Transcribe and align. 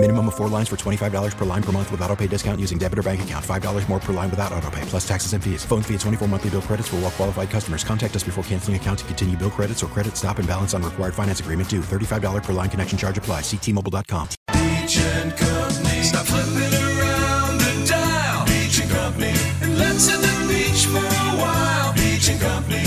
Minimum 0.00 0.28
of 0.28 0.36
four 0.36 0.48
lines 0.48 0.68
for 0.68 0.76
$25 0.76 1.36
per 1.36 1.44
line 1.44 1.62
per 1.62 1.72
month 1.72 1.90
with 1.90 2.00
auto 2.02 2.14
pay 2.14 2.28
discount 2.28 2.60
using 2.60 2.78
debit 2.78 3.00
or 3.00 3.02
bank 3.02 3.20
account. 3.22 3.44
$5 3.44 3.88
more 3.88 3.98
per 3.98 4.12
line 4.12 4.30
without 4.30 4.52
auto 4.52 4.70
pay, 4.70 4.82
plus 4.82 5.06
taxes 5.06 5.32
and 5.32 5.42
fees. 5.42 5.64
Phone 5.64 5.82
fee 5.82 5.94
at 5.94 6.00
24 6.00 6.28
monthly 6.28 6.50
bill 6.50 6.62
credits 6.62 6.86
for 6.88 6.96
all 6.96 7.02
well 7.02 7.10
qualified 7.10 7.50
customers. 7.50 7.82
Contact 7.82 8.14
us 8.14 8.22
before 8.22 8.44
canceling 8.44 8.76
account 8.76 9.00
to 9.00 9.04
continue 9.06 9.36
bill 9.36 9.50
credits 9.50 9.82
or 9.82 9.88
credit 9.88 10.16
stop 10.16 10.38
and 10.38 10.46
balance 10.46 10.72
on 10.72 10.84
required 10.84 11.14
finance 11.14 11.40
agreement 11.40 11.68
due. 11.68 11.80
$35 11.80 12.44
per 12.44 12.52
line 12.52 12.70
connection 12.70 12.96
charge 12.96 13.18
apply. 13.18 13.40
Ctmobile.com. 13.40 14.28
Beach 14.52 14.98
and 14.98 15.36
Company. 15.36 16.02
Stop 16.04 16.26
flipping 16.26 16.74
around 16.78 17.58
the 17.58 17.86
dial. 17.88 18.46
Beach 18.46 18.80
and 18.80 18.90
Company. 18.92 19.34
And 19.62 19.78
let's 19.78 20.06
hit 20.06 20.20
the 20.20 20.46
beach 20.46 20.86
for 20.86 20.98
a 20.98 21.36
while. 21.42 21.92
Beach 21.94 22.28
and 22.28 22.40
Company. 22.40 22.77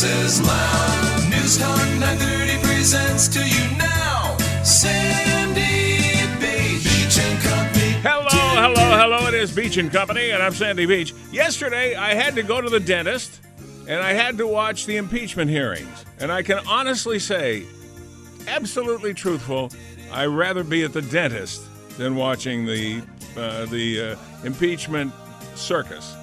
Twice 0.00 0.12
as 0.24 0.42
loud. 0.42 1.30
News 1.30 1.58
Talk 1.58 1.76
930 1.76 2.66
presents 2.66 3.28
to 3.28 3.46
you 3.46 3.76
now. 3.76 4.36
Sandy 4.62 6.26
Beach. 6.40 6.84
Beach 6.84 7.18
and 7.18 7.40
Company. 7.42 7.90
Hello, 8.02 8.28
hello, 8.28 8.98
hello. 8.98 9.28
It 9.28 9.34
is 9.34 9.54
Beach 9.54 9.76
and 9.76 9.92
Company, 9.92 10.30
and 10.30 10.42
I'm 10.42 10.54
Sandy 10.54 10.86
Beach. 10.86 11.12
Yesterday, 11.32 11.94
I 11.96 12.14
had 12.14 12.34
to 12.36 12.42
go 12.42 12.60
to 12.60 12.70
the 12.70 12.80
dentist, 12.80 13.40
and 13.88 14.02
I 14.02 14.12
had 14.12 14.38
to 14.38 14.46
watch 14.46 14.86
the 14.86 14.96
impeachment 14.96 15.50
hearings. 15.50 16.04
And 16.18 16.32
I 16.32 16.42
can 16.42 16.60
honestly 16.66 17.18
say, 17.18 17.64
absolutely 18.48 19.14
truthful, 19.14 19.70
I'd 20.12 20.26
rather 20.26 20.64
be 20.64 20.84
at 20.84 20.92
the 20.92 21.02
dentist 21.02 21.62
than 21.98 22.16
watching 22.16 22.64
the 22.64 23.02
uh, 23.36 23.64
the 23.66 24.00
uh, 24.12 24.16
impeachment 24.44 25.12
circus. 25.54 26.14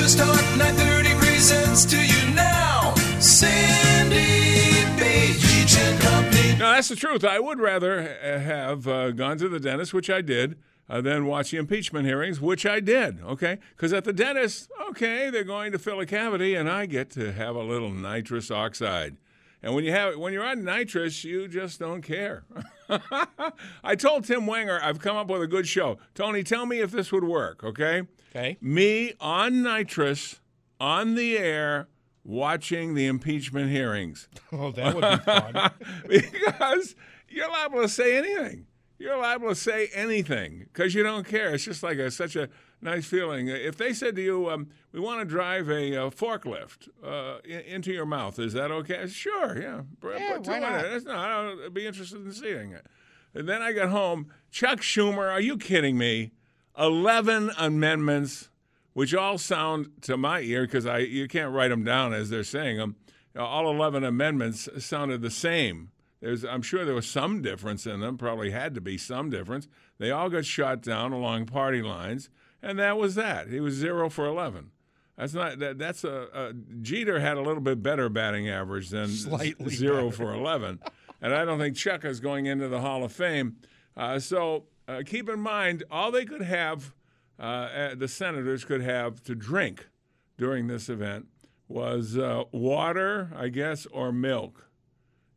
News 0.00 0.14
Talk 0.14 0.40
930 0.56 1.14
presents 1.16 1.84
to 1.84 1.96
you 1.98 2.34
now. 2.34 2.94
Sandy 3.20 4.80
Beach. 4.96 5.76
And 5.76 6.00
Company. 6.00 6.52
No, 6.52 6.72
that's 6.72 6.88
the 6.88 6.96
truth. 6.96 7.22
I 7.22 7.38
would 7.38 7.60
rather 7.60 8.02
have 8.22 8.88
uh, 8.88 9.10
gone 9.10 9.36
to 9.36 9.48
the 9.50 9.60
dentist, 9.60 9.92
which 9.92 10.08
I 10.08 10.22
did, 10.22 10.58
uh, 10.88 11.02
than 11.02 11.26
watch 11.26 11.50
the 11.50 11.58
impeachment 11.58 12.06
hearings, 12.06 12.40
which 12.40 12.64
I 12.64 12.80
did. 12.80 13.20
Okay, 13.20 13.58
because 13.76 13.92
at 13.92 14.04
the 14.04 14.14
dentist, 14.14 14.70
okay, 14.88 15.28
they're 15.28 15.44
going 15.44 15.70
to 15.72 15.78
fill 15.78 16.00
a 16.00 16.06
cavity, 16.06 16.54
and 16.54 16.70
I 16.70 16.86
get 16.86 17.10
to 17.10 17.34
have 17.34 17.54
a 17.54 17.62
little 17.62 17.90
nitrous 17.90 18.50
oxide. 18.50 19.18
And 19.62 19.74
when 19.74 19.84
you 19.84 19.92
have 19.92 20.16
when 20.16 20.32
you're 20.32 20.46
on 20.46 20.64
nitrous, 20.64 21.24
you 21.24 21.46
just 21.46 21.78
don't 21.78 22.00
care. 22.00 22.44
I 23.84 23.96
told 23.96 24.24
Tim 24.24 24.46
Wenger 24.46 24.80
I've 24.82 24.98
come 24.98 25.18
up 25.18 25.28
with 25.28 25.42
a 25.42 25.46
good 25.46 25.68
show. 25.68 25.98
Tony, 26.14 26.42
tell 26.42 26.64
me 26.64 26.80
if 26.80 26.90
this 26.90 27.12
would 27.12 27.24
work. 27.24 27.62
Okay. 27.62 28.04
Okay. 28.30 28.56
Me 28.60 29.12
on 29.20 29.62
nitrous, 29.62 30.40
on 30.78 31.14
the 31.14 31.36
air, 31.36 31.88
watching 32.24 32.94
the 32.94 33.06
impeachment 33.06 33.70
hearings. 33.70 34.28
Oh, 34.52 34.72
that 34.72 34.96
would 34.96 35.02
be 35.02 35.16
fun. 35.18 35.70
because 36.08 36.96
you're 37.28 37.48
liable 37.48 37.82
to 37.82 37.88
say 37.88 38.18
anything. 38.18 38.66
You're 38.98 39.16
liable 39.16 39.50
to 39.50 39.54
say 39.54 39.88
anything 39.94 40.66
because 40.72 40.92
you 40.92 41.04
don't 41.04 41.24
care. 41.24 41.54
It's 41.54 41.64
just 41.64 41.84
like 41.84 41.98
a, 41.98 42.10
such 42.10 42.34
a 42.34 42.48
nice 42.82 43.06
feeling. 43.06 43.46
If 43.46 43.76
they 43.76 43.92
said 43.92 44.16
to 44.16 44.22
you, 44.22 44.50
um, 44.50 44.70
"We 44.90 44.98
want 44.98 45.20
to 45.20 45.24
drive 45.24 45.70
a 45.70 45.96
uh, 45.96 46.10
forklift 46.10 46.88
uh, 47.02 47.38
in, 47.44 47.60
into 47.60 47.92
your 47.92 48.06
mouth," 48.06 48.40
is 48.40 48.52
that 48.54 48.72
okay? 48.72 49.06
Sure, 49.06 49.56
yeah. 49.56 49.82
Yeah, 50.02 50.38
two 50.38 50.50
why 50.50 50.58
not? 50.58 50.82
That's 50.82 51.04
not, 51.04 51.64
I'd 51.64 51.72
be 51.72 51.86
interested 51.86 52.26
in 52.26 52.32
seeing 52.32 52.72
it. 52.72 52.86
And 53.32 53.48
then 53.48 53.62
I 53.62 53.72
got 53.72 53.90
home. 53.90 54.32
Chuck 54.50 54.80
Schumer, 54.80 55.30
are 55.30 55.40
you 55.40 55.56
kidding 55.58 55.96
me? 55.96 56.32
Eleven 56.80 57.50
amendments, 57.58 58.48
which 58.94 59.14
all 59.14 59.36
sound 59.36 59.90
to 60.02 60.16
my 60.16 60.40
ear 60.40 60.62
because 60.62 60.86
I 60.86 60.98
you 60.98 61.28
can't 61.28 61.52
write 61.52 61.68
them 61.68 61.84
down 61.84 62.14
as 62.14 62.30
they're 62.30 62.42
saying 62.42 62.78
them. 62.78 62.96
All 63.38 63.70
eleven 63.70 64.02
amendments 64.02 64.68
sounded 64.78 65.20
the 65.20 65.30
same. 65.30 65.90
There's, 66.20 66.44
I'm 66.44 66.62
sure 66.62 66.84
there 66.84 66.94
was 66.94 67.06
some 67.06 67.40
difference 67.42 67.86
in 67.86 68.00
them. 68.00 68.18
Probably 68.18 68.50
had 68.50 68.74
to 68.74 68.80
be 68.80 68.98
some 68.98 69.30
difference. 69.30 69.68
They 69.98 70.10
all 70.10 70.28
got 70.28 70.44
shot 70.44 70.82
down 70.82 71.12
along 71.12 71.46
party 71.46 71.82
lines, 71.82 72.28
and 72.62 72.78
that 72.78 72.98
was 72.98 73.14
that. 73.14 73.48
He 73.48 73.60
was 73.60 73.74
zero 73.74 74.08
for 74.10 74.26
eleven. 74.26 74.70
That's 75.16 75.34
not 75.34 75.58
that. 75.58 75.78
That's 75.78 76.02
a, 76.02 76.28
a 76.32 76.52
Jeter 76.80 77.20
had 77.20 77.36
a 77.36 77.42
little 77.42 77.62
bit 77.62 77.82
better 77.82 78.08
batting 78.08 78.48
average 78.48 78.88
than 78.88 79.08
Slightly 79.08 79.74
zero 79.74 80.06
better. 80.06 80.16
for 80.16 80.32
eleven, 80.34 80.80
and 81.20 81.34
I 81.34 81.44
don't 81.44 81.58
think 81.58 81.76
Chuck 81.76 82.04
is 82.06 82.20
going 82.20 82.46
into 82.46 82.68
the 82.68 82.80
Hall 82.80 83.04
of 83.04 83.12
Fame. 83.12 83.56
Uh, 83.96 84.18
so 84.18 84.64
uh, 84.90 85.02
keep 85.04 85.28
in 85.28 85.40
mind, 85.40 85.84
all 85.90 86.10
they 86.10 86.24
could 86.24 86.42
have, 86.42 86.92
uh, 87.38 87.42
uh, 87.42 87.94
the 87.94 88.08
senators 88.08 88.64
could 88.64 88.82
have 88.82 89.22
to 89.24 89.34
drink 89.34 89.88
during 90.36 90.66
this 90.66 90.88
event 90.88 91.26
was 91.68 92.18
uh, 92.18 92.44
water, 92.50 93.30
I 93.36 93.48
guess, 93.48 93.86
or 93.86 94.10
milk. 94.10 94.66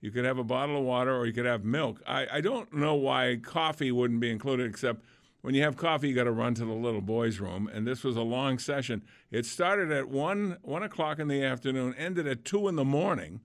You 0.02 0.12
could 0.12 0.25
have 0.25 0.38
a 0.38 0.44
bottle 0.44 0.78
of 0.78 0.84
water 0.84 1.16
or 1.16 1.25
you 1.25 1.34
could 1.34 1.46
have 1.46 1.64
milk. 1.64 2.02
I, 2.08 2.28
I 2.34 2.41
don't 2.41 2.74
know 2.74 2.96
why 2.96 3.40
coffee 3.41 3.91
wouldn't 3.91 4.19
be 4.19 4.31
included, 4.31 4.69
except 4.69 5.06
when 5.41 5.53
you 5.53 5.62
have 5.62 5.78
coffee, 5.78 6.09
you 6.09 6.16
got 6.16 6.24
to 6.24 6.31
run 6.31 6.56
to 6.56 6.66
the 6.66 6.74
little 6.74 7.02
boys' 7.02 7.40
room. 7.40 7.70
And 7.72 7.85
this 7.85 8.03
was 8.03 8.18
a 8.18 8.22
long 8.22 8.58
session. 8.58 9.03
It 9.30 9.46
started 9.46 9.91
at 9.91 10.09
one 10.09 10.58
one 10.62 10.84
o'clock 10.84 11.20
in 11.20 11.28
the 11.28 11.44
afternoon, 11.44 11.94
ended 11.97 12.28
at 12.28 12.44
two 12.44 12.68
in 12.68 12.75
the 12.75 12.85
morning, 12.85 13.41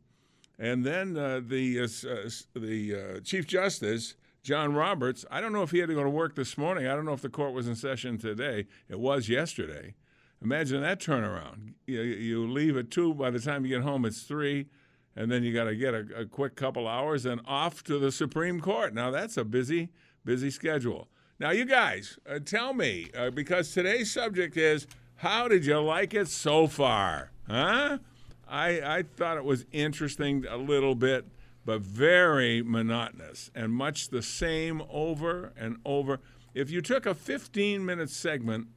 and 0.59 0.85
then 0.85 1.17
uh, 1.17 1.41
the 1.47 1.81
uh, 1.81 2.09
uh, 2.09 2.31
the 2.55 2.95
uh, 2.95 3.21
chief 3.21 3.47
justice 3.47 4.15
John 4.48 4.75
Roberts. 4.75 5.26
I 5.31 5.42
don't 5.42 5.53
know 5.53 5.62
if 5.62 5.72
he 5.72 5.78
had 5.78 5.91
to 5.91 5.94
go 5.94 6.03
to 6.03 6.09
work 6.09 6.34
this 6.34 6.56
morning. 6.56 6.86
I 6.86 6.94
don't 6.94 7.04
know 7.04 7.12
if 7.12 7.20
the 7.20 7.28
court 7.28 7.53
was 7.53 7.69
in 7.69 7.75
session 7.75 8.16
today. 8.16 8.64
It 8.88 8.98
was 8.98 9.28
yesterday. 9.28 9.94
Imagine 10.42 10.81
that 10.81 11.00
turnaround. 11.00 11.75
You, 11.86 12.00
you 12.00 12.50
leave 12.50 12.75
at 12.78 12.91
two. 12.91 13.12
By 13.12 13.28
the 13.28 13.41
time 13.41 13.66
you 13.66 13.76
get 13.76 13.82
home, 13.82 14.06
it's 14.06 14.22
three 14.22 14.69
and 15.14 15.31
then 15.31 15.42
you 15.42 15.53
got 15.53 15.64
to 15.64 15.75
get 15.75 15.92
a, 15.92 16.06
a 16.16 16.25
quick 16.25 16.54
couple 16.56 16.88
hours 16.88 17.26
and 17.26 17.42
off 17.44 17.82
to 17.84 17.98
the 17.98 18.10
Supreme 18.10 18.59
Court. 18.59 18.94
Now 18.94 19.10
that's 19.10 19.36
a 19.36 19.44
busy, 19.44 19.91
busy 20.25 20.50
schedule. 20.50 21.09
Now 21.38 21.50
you 21.50 21.66
guys, 21.66 22.19
uh, 22.26 22.38
tell 22.38 22.72
me 22.72 23.10
uh, 23.15 23.28
because 23.28 23.75
today's 23.75 24.10
subject 24.10 24.56
is 24.56 24.86
how 25.16 25.47
did 25.47 25.66
you 25.66 25.78
like 25.80 26.15
it 26.15 26.28
so 26.28 26.69
far? 26.69 27.32
Huh? 27.50 27.98
I 28.48 28.80
I 28.80 29.03
thought 29.03 29.36
it 29.36 29.44
was 29.44 29.66
interesting 29.72 30.47
a 30.48 30.56
little 30.56 30.94
bit, 30.94 31.26
but 31.69 31.83
very 31.83 32.62
monotonous 32.62 33.51
and 33.55 33.71
much 33.71 34.09
the 34.09 34.23
same 34.23 34.83
over 34.89 35.53
and 35.55 35.77
over. 35.84 36.19
If 36.55 36.71
you 36.71 36.81
took 36.81 37.05
a 37.05 37.12
15-minute 37.12 38.09
segment 38.09 38.69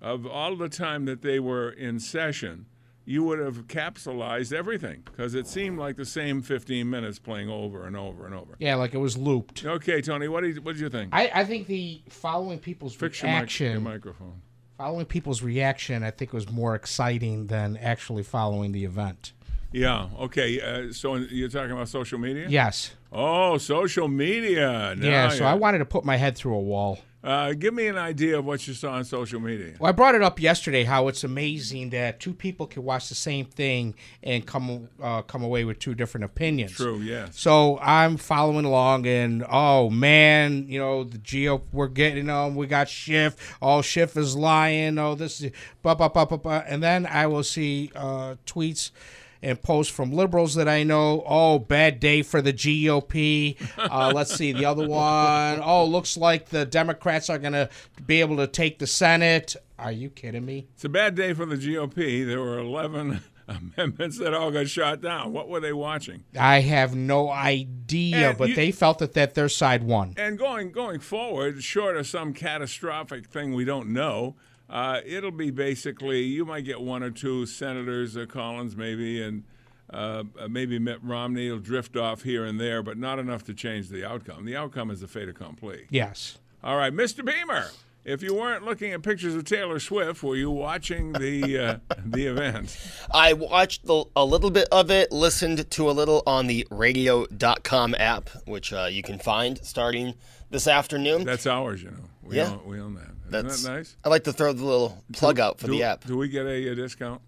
of 0.00 0.28
all 0.28 0.54
the 0.54 0.68
time 0.68 1.06
that 1.06 1.22
they 1.22 1.40
were 1.40 1.68
in 1.68 1.98
session, 1.98 2.66
you 3.04 3.24
would 3.24 3.40
have 3.40 3.66
capsulized 3.66 4.52
everything 4.52 5.02
because 5.04 5.34
it 5.34 5.48
seemed 5.48 5.80
like 5.80 5.96
the 5.96 6.04
same 6.04 6.40
15 6.40 6.88
minutes 6.88 7.18
playing 7.18 7.50
over 7.50 7.84
and 7.84 7.96
over 7.96 8.26
and 8.26 8.32
over. 8.32 8.54
yeah, 8.60 8.76
like 8.76 8.94
it 8.94 8.98
was 8.98 9.18
looped. 9.18 9.64
Okay, 9.64 10.00
Tony, 10.00 10.28
what 10.28 10.42
did, 10.44 10.64
what 10.64 10.74
did 10.74 10.80
you 10.82 10.88
think? 10.88 11.08
I, 11.12 11.28
I 11.34 11.44
think 11.44 11.66
the 11.66 12.00
following 12.08 12.60
people's 12.60 12.94
Fix 12.94 13.22
your, 13.22 13.32
mic- 13.32 13.38
reaction, 13.40 13.72
your 13.72 13.80
microphone. 13.80 14.40
following 14.78 15.06
people's 15.06 15.42
reaction, 15.42 16.04
I 16.04 16.12
think 16.12 16.32
was 16.32 16.48
more 16.48 16.76
exciting 16.76 17.48
than 17.48 17.76
actually 17.76 18.22
following 18.22 18.70
the 18.70 18.84
event. 18.84 19.32
Yeah, 19.76 20.08
okay. 20.20 20.58
Uh, 20.60 20.92
so 20.92 21.16
you're 21.16 21.50
talking 21.50 21.72
about 21.72 21.88
social 21.88 22.18
media? 22.18 22.46
Yes. 22.48 22.94
Oh, 23.12 23.58
social 23.58 24.08
media. 24.08 24.94
Yeah. 24.98 25.28
So 25.28 25.44
I 25.44 25.52
wanted 25.52 25.78
to 25.78 25.84
put 25.84 26.02
my 26.02 26.16
head 26.16 26.34
through 26.34 26.54
a 26.54 26.60
wall. 26.60 26.98
Uh, 27.22 27.52
give 27.52 27.74
me 27.74 27.88
an 27.88 27.98
idea 27.98 28.38
of 28.38 28.44
what 28.44 28.66
you 28.68 28.72
saw 28.72 28.92
on 28.92 29.04
social 29.04 29.40
media. 29.40 29.74
Well, 29.78 29.88
I 29.88 29.92
brought 29.92 30.14
it 30.14 30.22
up 30.22 30.40
yesterday 30.40 30.84
how 30.84 31.08
it's 31.08 31.24
amazing 31.24 31.90
that 31.90 32.20
two 32.20 32.32
people 32.32 32.66
can 32.66 32.84
watch 32.84 33.08
the 33.08 33.16
same 33.16 33.46
thing 33.46 33.96
and 34.22 34.46
come 34.46 34.88
uh, 35.02 35.22
come 35.22 35.42
away 35.42 35.64
with 35.64 35.78
two 35.78 35.94
different 35.94 36.24
opinions. 36.24 36.72
True, 36.72 37.00
yes. 37.00 37.38
So 37.38 37.78
I'm 37.80 38.16
following 38.16 38.64
along, 38.64 39.06
and 39.06 39.44
oh 39.50 39.90
man, 39.90 40.66
you 40.68 40.78
know 40.78 41.04
the 41.04 41.18
Geo, 41.18 41.62
we're 41.72 41.88
getting 41.88 42.30
um, 42.30 42.54
we 42.54 42.66
got 42.66 42.88
Schiff. 42.88 43.56
Oh, 43.60 43.82
Schiff 43.82 44.16
is 44.16 44.36
lying. 44.36 44.96
Oh, 44.96 45.16
this 45.16 45.40
is 45.42 45.50
blah 45.82 45.96
blah 45.96 46.08
blah 46.08 46.26
blah 46.26 46.38
blah. 46.38 46.62
And 46.66 46.80
then 46.82 47.06
I 47.06 47.26
will 47.26 47.44
see 47.44 47.90
uh, 47.96 48.36
tweets 48.46 48.92
and 49.46 49.62
posts 49.62 49.92
from 49.94 50.12
liberals 50.12 50.54
that 50.56 50.68
I 50.68 50.82
know. 50.82 51.22
Oh, 51.26 51.58
bad 51.58 52.00
day 52.00 52.22
for 52.22 52.42
the 52.42 52.52
GOP. 52.52 53.56
Uh, 53.78 54.12
let's 54.14 54.34
see 54.34 54.52
the 54.52 54.64
other 54.64 54.86
one. 54.88 55.60
Oh, 55.62 55.84
looks 55.86 56.16
like 56.16 56.48
the 56.48 56.64
Democrats 56.66 57.30
are 57.30 57.38
gonna 57.38 57.68
be 58.06 58.20
able 58.20 58.36
to 58.38 58.46
take 58.46 58.78
the 58.78 58.86
Senate. 58.86 59.56
Are 59.78 59.92
you 59.92 60.10
kidding 60.10 60.44
me? 60.44 60.66
It's 60.74 60.84
a 60.84 60.88
bad 60.88 61.14
day 61.14 61.32
for 61.32 61.46
the 61.46 61.56
GOP. 61.56 62.26
There 62.26 62.40
were 62.40 62.58
11 62.58 63.20
amendments 63.48 64.18
that 64.18 64.34
all 64.34 64.50
got 64.50 64.68
shot 64.68 65.00
down. 65.00 65.32
What 65.32 65.48
were 65.48 65.60
they 65.60 65.72
watching? 65.72 66.24
I 66.38 66.60
have 66.60 66.94
no 66.96 67.30
idea, 67.30 68.30
And 68.30 68.38
but 68.38 68.48
you- 68.50 68.54
they 68.56 68.72
felt 68.72 68.98
that, 68.98 69.12
that 69.14 69.34
their 69.34 69.48
side 69.48 69.82
won. 69.84 70.14
And 70.16 70.38
going 70.38 70.72
going 70.72 71.00
forward, 71.00 71.62
short 71.62 71.96
of 71.96 72.06
some 72.06 72.32
catastrophic 72.32 73.26
thing 73.26 73.54
we 73.54 73.64
don't 73.64 73.88
know, 73.92 74.34
uh, 74.68 75.00
it'll 75.04 75.30
be 75.30 75.50
basically 75.50 76.22
you 76.22 76.44
might 76.44 76.64
get 76.64 76.80
one 76.80 77.02
or 77.02 77.10
two 77.10 77.46
senators, 77.46 78.16
uh, 78.16 78.26
Collins 78.26 78.76
maybe, 78.76 79.22
and 79.22 79.44
uh, 79.92 80.24
uh, 80.38 80.48
maybe 80.48 80.78
Mitt 80.78 81.02
Romney 81.02 81.50
will 81.50 81.58
drift 81.58 81.96
off 81.96 82.22
here 82.22 82.44
and 82.44 82.60
there, 82.60 82.82
but 82.82 82.98
not 82.98 83.18
enough 83.18 83.44
to 83.44 83.54
change 83.54 83.88
the 83.88 84.04
outcome. 84.04 84.44
The 84.44 84.56
outcome 84.56 84.90
is 84.90 85.02
a 85.02 85.08
fait 85.08 85.28
accompli. 85.28 85.86
Yes. 85.90 86.38
All 86.64 86.76
right, 86.76 86.92
Mr. 86.92 87.24
Beamer. 87.24 87.70
If 88.06 88.22
you 88.22 88.34
weren't 88.34 88.64
looking 88.64 88.92
at 88.92 89.02
pictures 89.02 89.34
of 89.34 89.42
Taylor 89.44 89.80
Swift, 89.80 90.22
were 90.22 90.36
you 90.36 90.48
watching 90.48 91.12
the 91.12 91.58
uh, 91.58 91.94
the 92.06 92.26
event? 92.26 92.78
I 93.12 93.32
watched 93.32 93.84
the, 93.84 94.04
a 94.14 94.24
little 94.24 94.50
bit 94.52 94.68
of 94.70 94.92
it, 94.92 95.10
listened 95.10 95.68
to 95.72 95.90
a 95.90 95.92
little 95.92 96.22
on 96.24 96.46
the 96.46 96.64
radio.com 96.70 97.96
app, 97.98 98.30
which 98.46 98.72
uh, 98.72 98.86
you 98.88 99.02
can 99.02 99.18
find 99.18 99.58
starting 99.64 100.14
this 100.50 100.68
afternoon. 100.68 101.24
That's 101.24 101.48
ours, 101.48 101.82
you 101.82 101.90
know. 101.90 101.96
We 102.22 102.36
Yeah. 102.36 102.52
own, 102.52 102.60
we 102.64 102.78
own 102.80 102.94
that. 102.94 103.02
Isn't 103.02 103.30
That's 103.48 103.62
that 103.64 103.72
nice? 103.72 103.96
I 104.04 104.08
like 104.08 104.22
to 104.24 104.32
throw 104.32 104.52
the 104.52 104.64
little 104.64 105.02
plug 105.12 105.40
out 105.40 105.58
for 105.58 105.66
do, 105.66 105.72
the 105.72 105.82
app. 105.82 106.04
Do 106.04 106.16
we 106.16 106.28
get 106.28 106.46
a, 106.46 106.68
a 106.68 106.74
discount 106.76 107.20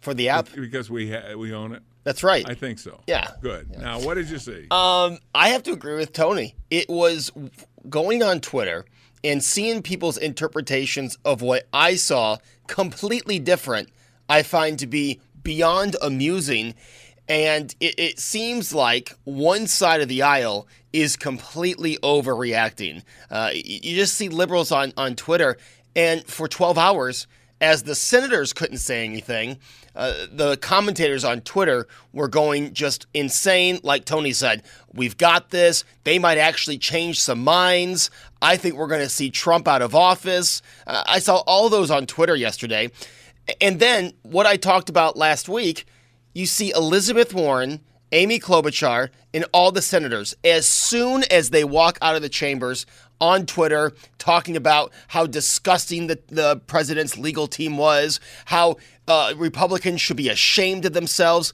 For 0.00 0.14
the 0.14 0.28
app? 0.28 0.46
because 0.54 0.88
we 0.88 1.10
ha- 1.10 1.34
we 1.34 1.52
own 1.52 1.72
it? 1.72 1.82
That's 2.04 2.22
right. 2.22 2.48
I 2.48 2.54
think 2.54 2.78
so. 2.78 3.00
Yeah. 3.08 3.32
Good. 3.40 3.68
Now, 3.80 3.98
what 3.98 4.14
did 4.14 4.30
you 4.30 4.38
see? 4.38 4.68
Um, 4.70 5.18
I 5.34 5.48
have 5.48 5.64
to 5.64 5.72
agree 5.72 5.96
with 5.96 6.12
Tony. 6.12 6.54
It 6.70 6.88
was 6.88 7.32
going 7.88 8.22
on 8.22 8.40
Twitter 8.40 8.84
and 9.24 9.42
seeing 9.42 9.82
people's 9.82 10.18
interpretations 10.18 11.18
of 11.24 11.40
what 11.42 11.66
I 11.72 11.96
saw 11.96 12.36
completely 12.66 13.38
different. 13.38 13.88
I 14.28 14.42
find 14.42 14.78
to 14.78 14.86
be 14.86 15.20
beyond 15.42 15.96
amusing, 16.02 16.74
and 17.26 17.74
it, 17.80 17.98
it 17.98 18.18
seems 18.18 18.74
like 18.74 19.14
one 19.24 19.66
side 19.66 20.00
of 20.00 20.08
the 20.08 20.22
aisle 20.22 20.68
is 20.92 21.16
completely 21.16 21.96
overreacting. 22.02 23.02
Uh, 23.30 23.50
you 23.52 23.96
just 23.96 24.14
see 24.14 24.28
liberals 24.28 24.70
on 24.70 24.92
on 24.96 25.16
Twitter, 25.16 25.56
and 25.96 26.24
for 26.26 26.46
12 26.46 26.78
hours 26.78 27.26
as 27.64 27.84
the 27.84 27.94
senators 27.94 28.52
couldn't 28.52 28.76
say 28.76 29.06
anything, 29.06 29.58
uh, 29.96 30.12
the 30.30 30.58
commentators 30.58 31.24
on 31.24 31.40
Twitter 31.40 31.88
were 32.12 32.28
going 32.28 32.74
just 32.74 33.06
insane. 33.14 33.80
Like 33.82 34.04
Tony 34.04 34.34
said, 34.34 34.62
we've 34.92 35.16
got 35.16 35.48
this. 35.48 35.82
They 36.04 36.18
might 36.18 36.36
actually 36.36 36.76
change 36.76 37.18
some 37.20 37.42
minds. 37.42 38.10
I 38.42 38.58
think 38.58 38.74
we're 38.74 38.88
going 38.88 39.00
to 39.00 39.08
see 39.08 39.30
Trump 39.30 39.66
out 39.66 39.80
of 39.80 39.94
office. 39.94 40.60
Uh, 40.86 41.02
I 41.06 41.20
saw 41.20 41.38
all 41.46 41.70
those 41.70 41.90
on 41.90 42.04
Twitter 42.04 42.36
yesterday. 42.36 42.90
And 43.62 43.80
then 43.80 44.12
what 44.22 44.44
I 44.44 44.58
talked 44.58 44.90
about 44.90 45.16
last 45.16 45.48
week, 45.48 45.86
you 46.34 46.44
see 46.44 46.70
Elizabeth 46.70 47.32
Warren, 47.32 47.80
Amy 48.12 48.38
Klobuchar, 48.38 49.08
and 49.32 49.46
all 49.54 49.72
the 49.72 49.82
senators, 49.82 50.34
as 50.44 50.66
soon 50.66 51.24
as 51.30 51.48
they 51.48 51.64
walk 51.64 51.96
out 52.02 52.14
of 52.14 52.20
the 52.20 52.28
chambers 52.28 52.84
on 53.20 53.46
Twitter, 53.46 53.92
talking 54.18 54.56
about 54.56 54.92
how 55.08 55.26
disgusting 55.26 56.06
the, 56.08 56.18
the 56.28 56.56
president's 56.66 57.16
legal 57.16 57.46
team 57.46 57.76
was, 57.76 58.20
how 58.46 58.76
uh, 59.08 59.32
Republicans 59.36 60.00
should 60.00 60.16
be 60.16 60.28
ashamed 60.28 60.84
of 60.84 60.92
themselves. 60.92 61.52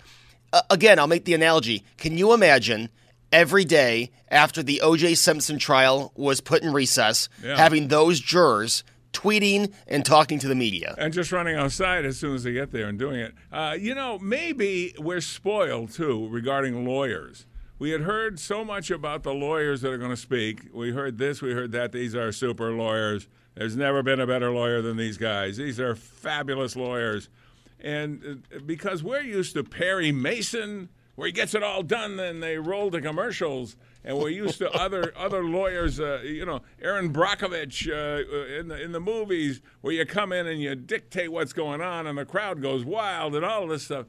Uh, 0.53 0.63
again, 0.71 0.99
I'll 0.99 1.07
make 1.07 1.25
the 1.25 1.35
analogy. 1.35 1.85
Can 1.99 2.17
you 2.19 2.33
imagine 2.33 2.89
every 3.33 3.65
day 3.65 4.11
after 4.31 4.63
the 4.63 4.81
O.J. 4.81 5.15
Simpson 5.15 5.59
trial 5.59 6.13
was 6.17 6.41
put 6.41 6.63
in 6.63 6.73
recess, 6.73 7.29
Yeah. 7.43 7.57
having 7.57 7.89
those 7.89 8.19
jurors 8.21 8.83
tweeting 9.13 9.73
and 9.87 10.05
talking 10.05 10.39
to 10.39 10.49
the 10.49 10.55
media? 10.55 10.95
and 10.99 11.13
just 11.13 11.31
running 11.33 11.57
outside 11.57 12.05
as 12.05 12.17
soon 12.17 12.35
as 12.35 12.43
they 12.45 12.53
get 12.53 12.71
there 12.73 12.89
and 12.89 12.99
doing 12.99 13.21
it. 13.21 13.35
Uh, 13.53 13.77
you 13.79 13.95
know, 13.95 14.19
maybe 14.19 14.95
we're 14.99 15.21
spoiled 15.21 15.91
too 15.93 16.27
regarding 16.29 16.85
lawyers. 16.85 17.45
We 17.81 17.93
had 17.93 18.03
heard 18.03 18.39
so 18.39 18.63
much 18.63 18.91
about 18.91 19.23
the 19.23 19.33
lawyers 19.33 19.81
that 19.81 19.91
are 19.91 19.97
going 19.97 20.11
to 20.11 20.17
speak. 20.17 20.69
We 20.71 20.91
heard 20.91 21.17
this, 21.17 21.41
we 21.41 21.53
heard 21.53 21.73
that. 21.73 21.93
These 21.93 22.15
are 22.15 22.31
super 22.31 22.73
lawyers. 22.73 23.27
There's 23.55 23.75
never 23.75 24.03
been 24.03 24.21
a 24.21 24.27
better 24.27 24.51
lawyer 24.51 24.83
than 24.83 24.99
these 24.99 25.17
guys. 25.17 25.57
These 25.57 25.81
are 25.81 25.95
fabulous 25.95 26.77
lawyers. 26.77 27.31
And 27.81 28.45
uh, 28.55 28.59
because 28.67 29.03
we're 29.03 29.23
used 29.23 29.55
to 29.55 29.65
Perry 29.65 30.13
Mason, 30.13 30.91
where 31.15 31.25
he 31.25 31.33
gets 31.33 31.55
it 31.55 31.63
all 31.63 31.83
done, 31.83 32.21
and 32.21 32.43
they 32.43 32.59
roll 32.59 32.91
the 32.91 33.01
commercials. 33.01 33.77
And 34.05 34.19
we're 34.19 34.29
used 34.29 34.59
to 34.59 34.71
other 34.79 35.15
other 35.17 35.43
lawyers, 35.43 35.99
uh, 35.99 36.21
you 36.23 36.45
know, 36.45 36.61
Erin 36.83 37.15
Brockovich 37.15 37.89
uh, 37.89 38.59
in 38.61 38.69
the 38.69 38.79
in 38.79 38.93
the 38.93 39.01
movies, 39.01 39.63
where 39.81 39.95
you 39.95 40.05
come 40.05 40.35
in 40.35 40.47
and 40.47 40.61
you 40.61 40.75
dictate 40.75 41.33
what's 41.33 41.55
going 41.55 41.81
on, 41.81 42.07
and 42.07 42.19
the 42.19 42.27
crowd 42.27 42.61
goes 42.61 42.85
wild, 42.85 43.35
and 43.35 43.43
all 43.43 43.67
this 43.67 43.85
stuff. 43.85 44.05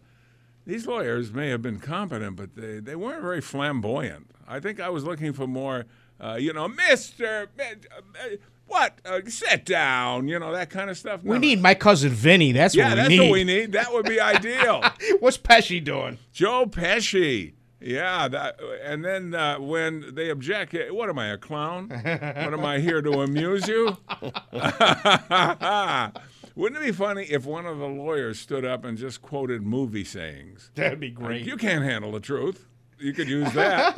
These 0.71 0.87
lawyers 0.87 1.33
may 1.33 1.49
have 1.49 1.61
been 1.61 1.81
competent, 1.81 2.37
but 2.37 2.55
they, 2.55 2.79
they 2.79 2.95
weren't 2.95 3.21
very 3.21 3.41
flamboyant. 3.41 4.31
I 4.47 4.61
think 4.61 4.79
I 4.79 4.87
was 4.87 5.03
looking 5.03 5.33
for 5.33 5.45
more, 5.45 5.83
uh, 6.17 6.37
you 6.39 6.53
know, 6.53 6.69
Mister, 6.69 7.49
uh, 7.59 8.35
what? 8.67 8.97
Uh, 9.03 9.19
sit 9.27 9.65
down, 9.65 10.29
you 10.29 10.39
know, 10.39 10.53
that 10.53 10.69
kind 10.69 10.89
of 10.89 10.97
stuff. 10.97 11.25
We 11.25 11.39
need 11.39 11.61
my 11.61 11.73
cousin 11.73 12.11
Vinny. 12.11 12.53
That's 12.53 12.73
yeah, 12.73 12.85
what 12.85 12.91
we 12.91 12.95
that's 12.95 13.09
need. 13.09 13.19
what 13.19 13.31
we 13.31 13.43
need. 13.43 13.73
That 13.73 13.91
would 13.91 14.05
be 14.05 14.21
ideal. 14.21 14.81
What's 15.19 15.37
Pesci 15.37 15.83
doing? 15.83 16.19
Joe 16.31 16.65
Pesci. 16.65 17.51
Yeah, 17.81 18.29
that, 18.29 18.57
and 18.81 19.03
then 19.03 19.35
uh, 19.35 19.59
when 19.59 20.15
they 20.15 20.29
object, 20.29 20.73
eh, 20.73 20.89
what 20.89 21.09
am 21.09 21.19
I, 21.19 21.31
a 21.31 21.37
clown? 21.37 21.89
what 21.89 22.53
am 22.53 22.63
I 22.63 22.79
here 22.79 23.01
to 23.01 23.23
amuse 23.23 23.67
you? 23.67 23.97
Wouldn't 26.55 26.81
it 26.81 26.85
be 26.85 26.91
funny 26.91 27.23
if 27.25 27.45
one 27.45 27.65
of 27.65 27.77
the 27.79 27.87
lawyers 27.87 28.39
stood 28.39 28.65
up 28.65 28.83
and 28.85 28.97
just 28.97 29.21
quoted 29.21 29.61
movie 29.63 30.03
sayings? 30.03 30.71
That'd 30.75 30.99
be 30.99 31.07
Like, 31.09 31.15
great. 31.15 31.45
you 31.45 31.57
can't 31.57 31.83
handle 31.83 32.11
the 32.11 32.19
truth. 32.19 32.67
You 32.99 33.13
could 33.13 33.27
use 33.27 33.51
that. 33.53 33.97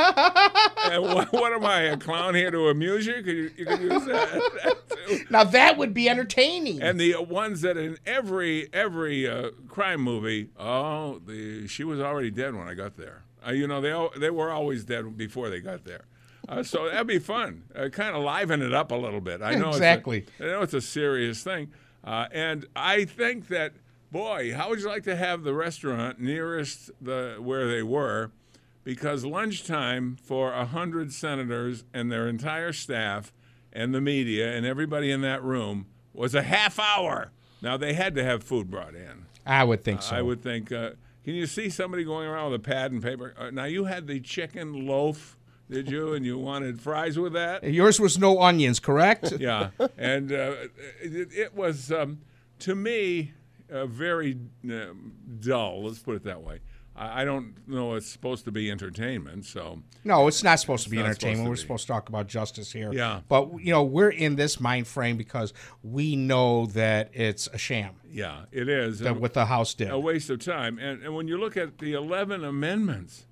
and 0.91 1.03
what, 1.03 1.33
what 1.33 1.51
am 1.51 1.65
I, 1.65 1.81
a 1.81 1.97
clown 1.97 2.35
here 2.35 2.51
to 2.51 2.69
amuse 2.69 3.05
you? 3.05 3.15
Could 3.15 3.25
you, 3.35 3.51
you 3.57 3.65
could 3.65 3.81
use 3.81 4.05
that, 4.05 4.31
that 4.63 4.77
too. 5.07 5.25
Now 5.29 5.44
that 5.44 5.77
would 5.77 5.94
be 5.94 6.07
entertaining. 6.07 6.81
And 6.81 6.97
the 6.97 7.17
ones 7.17 7.61
that 7.61 7.75
in 7.75 7.97
every 8.05 8.69
every 8.73 9.27
uh, 9.27 9.50
crime 9.67 10.00
movie, 10.00 10.51
oh, 10.57 11.19
the 11.25 11.67
she 11.67 11.83
was 11.83 12.00
already 12.00 12.31
dead 12.31 12.55
when 12.55 12.67
I 12.69 12.75
got 12.75 12.95
there. 12.95 13.23
Uh, 13.45 13.51
you 13.51 13.67
know, 13.67 13.81
they 13.81 13.91
al- 13.91 14.13
they 14.17 14.29
were 14.29 14.51
always 14.51 14.85
dead 14.85 15.17
before 15.17 15.50
they 15.50 15.59
got 15.59 15.83
there. 15.83 16.05
Uh, 16.47 16.63
so 16.63 16.89
that'd 16.89 17.05
be 17.05 17.19
fun. 17.19 17.63
Uh, 17.75 17.89
kind 17.89 18.15
of 18.15 18.23
liven 18.23 18.61
it 18.61 18.73
up 18.73 18.91
a 18.91 18.95
little 18.95 19.21
bit. 19.21 19.41
I 19.41 19.55
know 19.55 19.69
Exactly. 19.69 20.19
It's 20.19 20.39
a, 20.39 20.44
I 20.44 20.47
know 20.47 20.61
it's 20.61 20.73
a 20.73 20.81
serious 20.81 21.44
thing, 21.44 21.71
uh, 22.03 22.27
and 22.31 22.65
I 22.75 23.05
think 23.05 23.47
that 23.47 23.73
boy, 24.11 24.53
how 24.53 24.69
would 24.69 24.79
you 24.79 24.88
like 24.88 25.03
to 25.03 25.15
have 25.15 25.44
the 25.44 25.53
restaurant 25.53 26.19
nearest 26.19 26.91
the 27.01 27.38
where 27.39 27.67
they 27.67 27.83
were? 27.83 28.31
Because 28.83 29.25
lunchtime 29.25 30.17
for 30.21 30.51
a 30.51 30.65
hundred 30.65 31.13
senators 31.13 31.83
and 31.94 32.11
their 32.11 32.27
entire 32.27 32.73
staff 32.73 33.33
and 33.72 33.93
the 33.93 34.01
media 34.01 34.53
and 34.53 34.65
everybody 34.65 35.10
in 35.10 35.22
that 35.22 35.41
room 35.41 35.88
was 36.13 36.36
a 36.36 36.43
half 36.43 36.79
hour. 36.79 37.31
Now 37.62 37.77
they 37.77 37.93
had 37.93 38.13
to 38.15 38.24
have 38.24 38.43
food 38.43 38.69
brought 38.69 38.93
in. 38.93 39.25
I 39.45 39.63
would 39.63 39.83
think 39.83 40.01
so. 40.01 40.15
I 40.15 40.22
would 40.22 40.41
think. 40.41 40.72
Uh, 40.72 40.91
can 41.24 41.36
you 41.36 41.48
see 41.48 41.69
somebody 41.69 42.03
going 42.03 42.27
around 42.27 42.51
with 42.51 42.62
a 42.62 42.63
pad 42.63 42.91
and 42.91 43.01
paper? 43.01 43.33
Uh, 43.38 43.50
now 43.50 43.63
you 43.65 43.86
had 43.86 44.07
the 44.07 44.19
chicken 44.19 44.86
loaf, 44.86 45.38
did 45.74 45.89
you? 45.92 46.13
And 46.13 46.25
you 46.25 46.38
wanted 46.38 46.80
fries 46.82 47.18
with 47.20 47.34
that? 47.34 47.63
Yours 47.63 48.00
was 48.00 48.18
no 48.18 48.42
onions, 48.42 48.80
correct? 48.80 49.34
Yeah, 49.39 49.72
and 49.98 50.32
uh, 50.32 50.53
it, 51.01 51.34
it 51.34 51.56
was 51.56 51.92
um, 51.92 52.22
to 52.60 52.75
me 52.75 53.34
uh, 53.72 53.86
very 53.88 54.38
um, 54.70 55.13
dull. 55.42 55.84
Let's 55.84 56.00
put 56.00 56.15
it 56.15 56.24
that 56.24 56.42
way. 56.42 56.60
I, 56.96 57.22
I 57.22 57.25
don't 57.25 57.68
know. 57.68 57.96
It's 57.96 58.08
supposed 58.08 58.46
to 58.46 58.51
be 58.51 58.70
entertainment, 58.72 59.46
so 59.46 59.82
No, 60.06 60.27
it's 60.27 60.44
not 60.44 60.60
supposed 60.60 60.84
to 60.86 60.89
be 60.89 61.00
entertainment. 61.00 61.20
supposed 61.20 61.44
to 61.46 61.50
we're 61.50 61.56
be. 61.56 61.62
supposed 61.62 61.88
to 61.88 61.94
talk 61.94 62.10
about 62.10 62.27
justice 62.27 62.72
here. 62.72 62.94
Yeah. 62.94 63.22
But 63.27 63.60
you 63.60 63.74
know, 63.74 63.84
we're 63.84 64.12
in 64.12 64.36
this 64.36 64.60
mind 64.60 64.88
frame 64.88 65.18
because 65.18 65.53
we 65.82 66.15
know 66.15 66.68
that 66.68 67.10
it's 67.13 67.48
a 67.48 67.58
sham 67.58 67.96
yeah, 68.13 68.46
it 68.51 68.70
is. 68.70 69.00
that 69.00 69.20
what 69.20 69.34
the 69.34 69.46
House 69.46 69.74
did. 69.74 69.89
a 69.89 69.98
waste 70.00 70.30
of 70.30 70.39
time. 70.39 70.77
And, 70.77 71.01
and 71.01 71.15
when 71.15 71.27
you 71.27 71.38
look 71.38 71.58
at 71.58 71.80
the 71.80 71.94
11 71.94 72.44
amendments, 72.44 73.25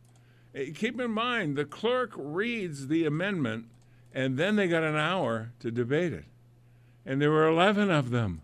keep 0.54 1.00
in 1.00 1.12
mind 1.12 1.56
the 1.56 1.66
clerk 1.66 2.12
reads 2.16 2.88
the 2.88 3.06
amendment 3.06 3.66
and 4.14 4.38
then 4.38 4.56
they 4.56 4.68
got 4.68 4.84
an 4.84 4.96
hour 4.96 5.52
to 5.60 5.72
debate 5.72 6.14
it. 6.14 6.26
And 7.06 7.22
there 7.22 7.32
were 7.32 7.48
11 7.48 7.90
of 7.90 8.12
them. 8.12 8.42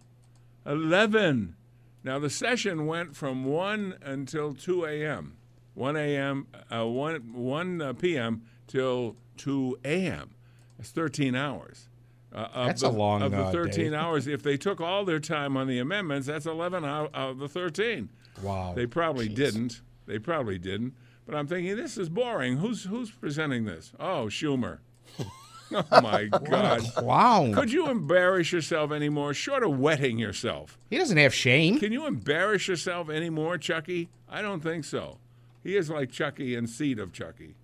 11. 0.65 1.55
Now 2.03 2.19
the 2.19 2.29
session 2.29 2.85
went 2.85 3.15
from 3.15 3.43
1 3.43 3.95
until 4.01 4.53
2 4.53 4.85
a.m. 4.85 5.37
1 5.75 5.95
a.m., 5.95 6.47
uh, 6.73 6.85
1, 6.85 7.33
1 7.33 7.81
uh, 7.81 7.93
p.m. 7.93 8.41
till 8.67 9.15
2 9.37 9.77
a.m. 9.85 10.31
That's 10.77 10.89
13 10.89 11.35
hours. 11.35 11.87
Uh, 12.33 12.47
of 12.53 12.67
That's 12.67 12.81
the, 12.81 12.89
a 12.89 12.89
long, 12.89 13.21
Of 13.21 13.31
the 13.31 13.45
uh, 13.45 13.51
13 13.51 13.91
day. 13.91 13.97
hours, 13.97 14.27
if 14.27 14.41
they 14.41 14.57
took 14.57 14.81
all 14.81 15.05
their 15.05 15.19
time 15.19 15.55
on 15.55 15.67
the 15.67 15.79
amendments, 15.79 16.27
that's 16.27 16.45
11 16.45 16.83
out 16.83 17.13
of 17.13 17.37
the 17.37 17.47
13. 17.47 18.09
Wow. 18.41 18.73
They 18.75 18.85
probably 18.85 19.29
didn't. 19.29 19.81
They 20.07 20.19
probably 20.19 20.57
didn't. 20.57 20.93
But 21.27 21.35
I'm 21.35 21.45
thinking 21.45 21.75
this 21.75 21.97
is 21.97 22.09
boring. 22.09 22.57
Who's 22.57 22.85
who's 22.85 23.11
presenting 23.11 23.65
this? 23.65 23.91
Oh, 23.99 24.25
Schumer. 24.27 24.79
Oh 25.69 26.01
my 26.01 26.23
God! 26.25 26.81
Wow! 27.01 27.51
Could 27.53 27.73
you 27.73 27.89
embarrass 27.89 28.53
yourself 28.53 28.93
anymore, 28.93 29.33
short 29.33 29.63
of 29.63 29.77
wetting 29.77 30.17
yourself? 30.17 30.77
He 30.89 30.97
doesn't 30.97 31.17
have 31.17 31.33
shame. 31.33 31.77
Can 31.77 31.91
you 31.91 32.05
embarrass 32.07 32.69
yourself 32.69 33.09
anymore, 33.09 33.57
Chucky? 33.57 34.07
I 34.29 34.41
don't 34.41 34.61
think 34.63 34.85
so. 34.85 35.17
He 35.63 35.75
is 35.75 35.89
like 35.89 36.09
Chucky 36.09 36.55
in 36.55 36.67
seed 36.67 36.99
of 36.99 37.11
Chucky. 37.11 37.55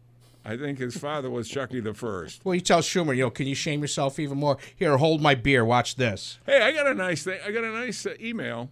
I 0.44 0.58
think 0.58 0.80
his 0.80 0.98
father 0.98 1.30
was 1.30 1.48
Chucky 1.48 1.80
the 1.80 1.94
first. 1.94 2.44
Well, 2.44 2.56
you 2.56 2.60
tell 2.60 2.82
Schumer, 2.82 3.16
you 3.16 3.24
know, 3.24 3.30
can 3.30 3.48
you 3.48 3.56
shame 3.56 3.80
yourself 3.80 4.20
even 4.20 4.38
more? 4.38 4.58
Here, 4.76 4.98
hold 4.98 5.22
my 5.22 5.36
beer. 5.36 5.64
Watch 5.64 5.96
this. 5.96 6.40
Hey, 6.46 6.62
I 6.62 6.74
got 6.74 6.88
a 6.88 6.94
nice 6.94 7.24
thing. 7.24 7.40
I 7.46 7.52
got 7.52 7.64
a 7.64 7.72
nice 7.72 8.06
uh, 8.06 8.16
email. 8.20 8.70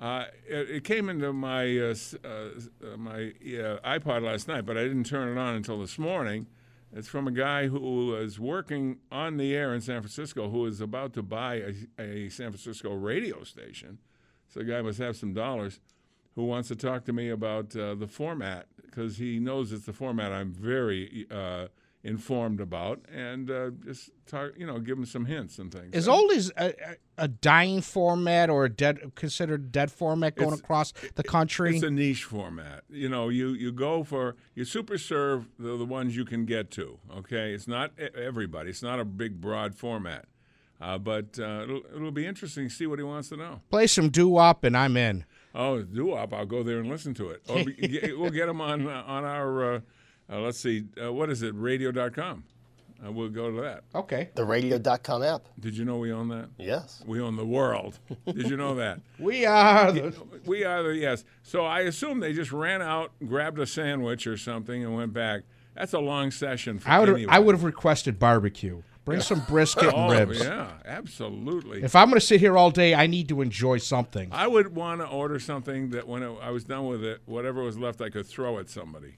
Uh, 0.00 0.24
it, 0.48 0.70
it 0.70 0.84
came 0.84 1.10
into 1.10 1.30
my 1.30 1.78
uh, 1.78 1.94
uh, 2.24 2.28
uh, 2.28 2.96
my 2.96 3.32
uh, 3.44 3.98
iPod 3.98 4.22
last 4.22 4.48
night, 4.48 4.64
but 4.64 4.78
I 4.78 4.84
didn't 4.84 5.04
turn 5.04 5.36
it 5.36 5.38
on 5.38 5.56
until 5.56 5.78
this 5.78 5.98
morning. 5.98 6.46
It's 6.92 7.06
from 7.06 7.28
a 7.28 7.30
guy 7.30 7.68
who 7.68 8.16
is 8.16 8.40
working 8.40 8.98
on 9.12 9.36
the 9.36 9.54
air 9.54 9.74
in 9.74 9.80
San 9.82 10.00
Francisco, 10.00 10.48
who 10.48 10.64
is 10.66 10.80
about 10.80 11.12
to 11.14 11.22
buy 11.22 11.62
a, 11.98 12.02
a 12.02 12.28
San 12.30 12.50
Francisco 12.50 12.94
radio 12.94 13.44
station. 13.44 13.98
So 14.48 14.60
the 14.60 14.66
guy 14.66 14.80
must 14.80 14.98
have 14.98 15.16
some 15.16 15.34
dollars. 15.34 15.80
Who 16.34 16.46
wants 16.46 16.68
to 16.68 16.76
talk 16.76 17.04
to 17.04 17.12
me 17.12 17.28
about 17.28 17.76
uh, 17.76 17.94
the 17.94 18.06
format 18.06 18.66
because 18.82 19.18
he 19.18 19.38
knows 19.38 19.72
it's 19.72 19.84
the 19.84 19.92
format 19.92 20.32
I'm 20.32 20.52
very 20.52 21.26
informed 22.02 22.60
about, 22.60 23.00
and 23.12 23.50
uh, 23.50 23.70
just 23.84 24.10
talk, 24.26 24.52
you 24.56 24.66
know, 24.66 24.78
give 24.78 24.96
him 24.96 25.04
some 25.04 25.26
hints 25.26 25.58
and 25.58 25.70
things. 25.72 25.94
Is 25.94 26.08
old 26.08 26.30
oldies 26.30 26.50
a, 26.56 26.96
a, 27.18 27.28
dying 27.28 27.82
format 27.82 28.48
or 28.48 28.64
a 28.64 28.70
dead 28.70 29.14
considered 29.14 29.70
dead 29.70 29.92
format 29.92 30.34
going 30.34 30.48
It's- 30.48 30.60
across 30.60 30.92
the 31.14 31.22
country? 31.22 31.74
It's 31.74 31.84
a 31.84 31.90
niche 31.90 32.24
format. 32.24 32.84
You 32.88 33.08
know, 33.08 33.28
you, 33.28 33.50
you 33.50 33.72
go 33.72 34.02
for 34.02 34.36
you 34.54 34.64
super 34.64 34.96
serve 34.96 35.48
the, 35.58 35.76
the 35.76 35.84
ones 35.84 36.16
you 36.16 36.24
can 36.24 36.46
get 36.46 36.70
to. 36.72 36.98
Okay, 37.18 37.52
it's 37.52 37.68
not 37.68 37.92
everybody. 37.98 38.70
It's 38.70 38.82
not 38.82 38.98
a 38.98 39.04
big 39.04 39.40
broad 39.40 39.74
format, 39.74 40.24
uh, 40.80 40.96
but 40.96 41.38
uh, 41.38 41.62
it'll, 41.64 41.82
it'll 41.94 42.10
be 42.12 42.26
interesting 42.26 42.68
to 42.68 42.74
see 42.74 42.86
what 42.86 42.98
he 42.98 43.04
wants 43.04 43.28
to 43.28 43.36
know. 43.36 43.60
Play 43.70 43.86
some 43.86 44.08
doo 44.08 44.28
wop 44.28 44.64
and 44.64 44.76
I'm 44.76 44.96
in. 44.96 45.26
Oh, 45.54 45.82
doo 45.82 46.06
wop! 46.06 46.32
I'll 46.32 46.46
go 46.46 46.62
there 46.62 46.78
and 46.78 46.88
listen 46.88 47.12
to 47.14 47.30
it. 47.30 47.42
Or 47.48 47.56
we'll 48.18 48.30
get 48.30 48.48
him 48.48 48.60
on 48.60 48.88
uh, 48.88 49.04
on 49.06 49.24
our 49.24 49.82
uh, 50.30 50.40
let's 50.40 50.58
see, 50.58 50.84
uh, 51.02 51.12
what 51.12 51.30
is 51.30 51.42
it? 51.42 51.54
Radio.com. 51.54 52.44
Uh, 53.04 53.10
we'll 53.10 53.30
go 53.30 53.50
to 53.50 53.62
that. 53.62 53.82
Okay. 53.94 54.28
The 54.34 54.44
radio.com 54.44 55.22
app. 55.22 55.42
Did 55.58 55.74
you 55.74 55.86
know 55.86 55.96
we 55.96 56.12
own 56.12 56.28
that? 56.28 56.50
Yes. 56.58 57.02
We 57.06 57.18
own 57.20 57.36
the 57.36 57.46
world. 57.46 57.98
Did 58.26 58.50
you 58.50 58.58
know 58.58 58.74
that? 58.74 59.00
We 59.18 59.46
are 59.46 59.90
the. 59.90 60.14
We 60.44 60.64
are 60.64 60.82
the 60.82 60.90
yes. 60.96 61.24
So 61.42 61.64
I 61.64 61.80
assume 61.80 62.20
they 62.20 62.34
just 62.34 62.52
ran 62.52 62.82
out, 62.82 63.12
grabbed 63.26 63.58
a 63.58 63.66
sandwich 63.66 64.26
or 64.26 64.36
something, 64.36 64.84
and 64.84 64.94
went 64.94 65.14
back. 65.14 65.42
That's 65.74 65.94
a 65.94 65.98
long 65.98 66.30
session 66.30 66.78
for 66.78 66.90
I 66.90 66.98
would 67.00 67.08
anybody. 67.08 67.34
I 67.34 67.38
would 67.38 67.54
have 67.54 67.64
requested 67.64 68.18
barbecue. 68.18 68.82
Bring 69.06 69.22
some 69.22 69.40
brisket 69.48 69.92
Oh 69.94 70.10
and 70.10 70.28
ribs. 70.28 70.44
yeah, 70.44 70.72
absolutely. 70.84 71.82
If 71.82 71.96
I'm 71.96 72.08
going 72.10 72.20
to 72.20 72.24
sit 72.26 72.38
here 72.40 72.56
all 72.58 72.70
day, 72.70 72.94
I 72.94 73.06
need 73.06 73.28
to 73.30 73.40
enjoy 73.40 73.78
something. 73.78 74.28
I 74.30 74.46
would 74.46 74.74
want 74.74 75.00
to 75.00 75.06
order 75.06 75.40
something 75.40 75.90
that 75.90 76.06
when 76.06 76.22
I 76.22 76.50
was 76.50 76.64
done 76.64 76.86
with 76.86 77.02
it, 77.02 77.20
whatever 77.24 77.62
was 77.62 77.78
left, 77.78 78.02
I 78.02 78.10
could 78.10 78.26
throw 78.26 78.58
at 78.58 78.68
somebody. 78.68 79.14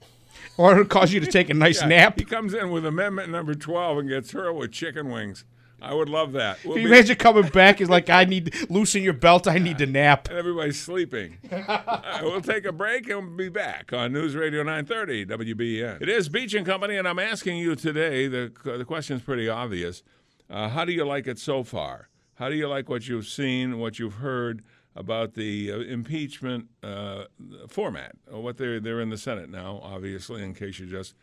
Or 0.57 0.71
it'll 0.73 0.85
cause 0.85 1.11
you 1.13 1.19
to 1.19 1.25
take 1.27 1.49
a 1.49 1.53
nice 1.53 1.81
Yeah, 1.81 1.87
nap. 1.87 2.19
He 2.19 2.25
comes 2.25 2.53
in 2.53 2.71
with 2.71 2.85
amendment 2.85 3.29
number 3.31 3.53
twelve 3.55 3.97
and 3.97 4.09
gets 4.09 4.31
hurled 4.31 4.57
with 4.57 4.71
chicken 4.71 5.09
wings. 5.09 5.45
I 5.81 5.93
would 5.93 6.07
love 6.07 6.31
that. 6.31 6.63
We'll 6.63 6.75
Can 6.75 6.83
you 6.83 6.87
be- 6.89 6.93
imagine 6.95 7.17
coming 7.17 7.49
back? 7.49 7.79
He's 7.79 7.89
like, 7.89 8.09
I 8.09 8.23
need 8.23 8.53
loosen 8.69 9.03
your 9.03 9.11
belt. 9.11 9.49
I 9.49 9.57
need 9.57 9.77
to 9.79 9.85
nap. 9.85 10.29
and 10.29 10.37
everybody's 10.37 10.79
sleeping. 10.79 11.37
Uh, 11.51 12.19
we'll 12.21 12.41
take 12.41 12.63
a 12.65 12.71
break 12.71 13.09
and 13.09 13.27
we'll 13.27 13.37
be 13.37 13.49
back 13.49 13.91
on 13.91 14.13
News 14.13 14.33
Radio 14.35 14.63
930 14.63 15.25
WBEN. 15.25 16.01
It 16.01 16.07
is 16.09 16.29
Beach 16.29 16.53
and 16.53 16.65
Company, 16.65 16.95
and 16.97 17.07
I'm 17.07 17.19
asking 17.19 17.57
you 17.57 17.75
today. 17.75 18.27
The 18.27 18.51
the 18.63 18.85
question's 18.85 19.21
pretty 19.23 19.49
obvious. 19.49 20.03
Uh, 20.49 20.69
how 20.69 20.85
do 20.85 20.91
you 20.93 21.03
like 21.05 21.27
it 21.27 21.37
so 21.39 21.63
far? 21.63 22.07
How 22.35 22.47
do 22.49 22.55
you 22.55 22.67
like 22.67 22.87
what 22.89 23.07
you've 23.07 23.27
seen, 23.27 23.77
what 23.79 23.99
you've 23.99 24.15
heard 24.15 24.63
about 24.95 25.33
the 25.33 25.71
uh, 25.71 25.79
impeachment 25.79 26.67
uh, 26.81 27.25
format? 27.67 28.15
What 28.29 28.57
they're 28.57 28.79
they're 28.79 29.01
in 29.01 29.09
the 29.09 29.17
Senate 29.17 29.49
now, 29.49 29.79
obviously. 29.83 30.43
In 30.43 30.53
case 30.53 30.79
you 30.79 30.85
just 30.85 31.15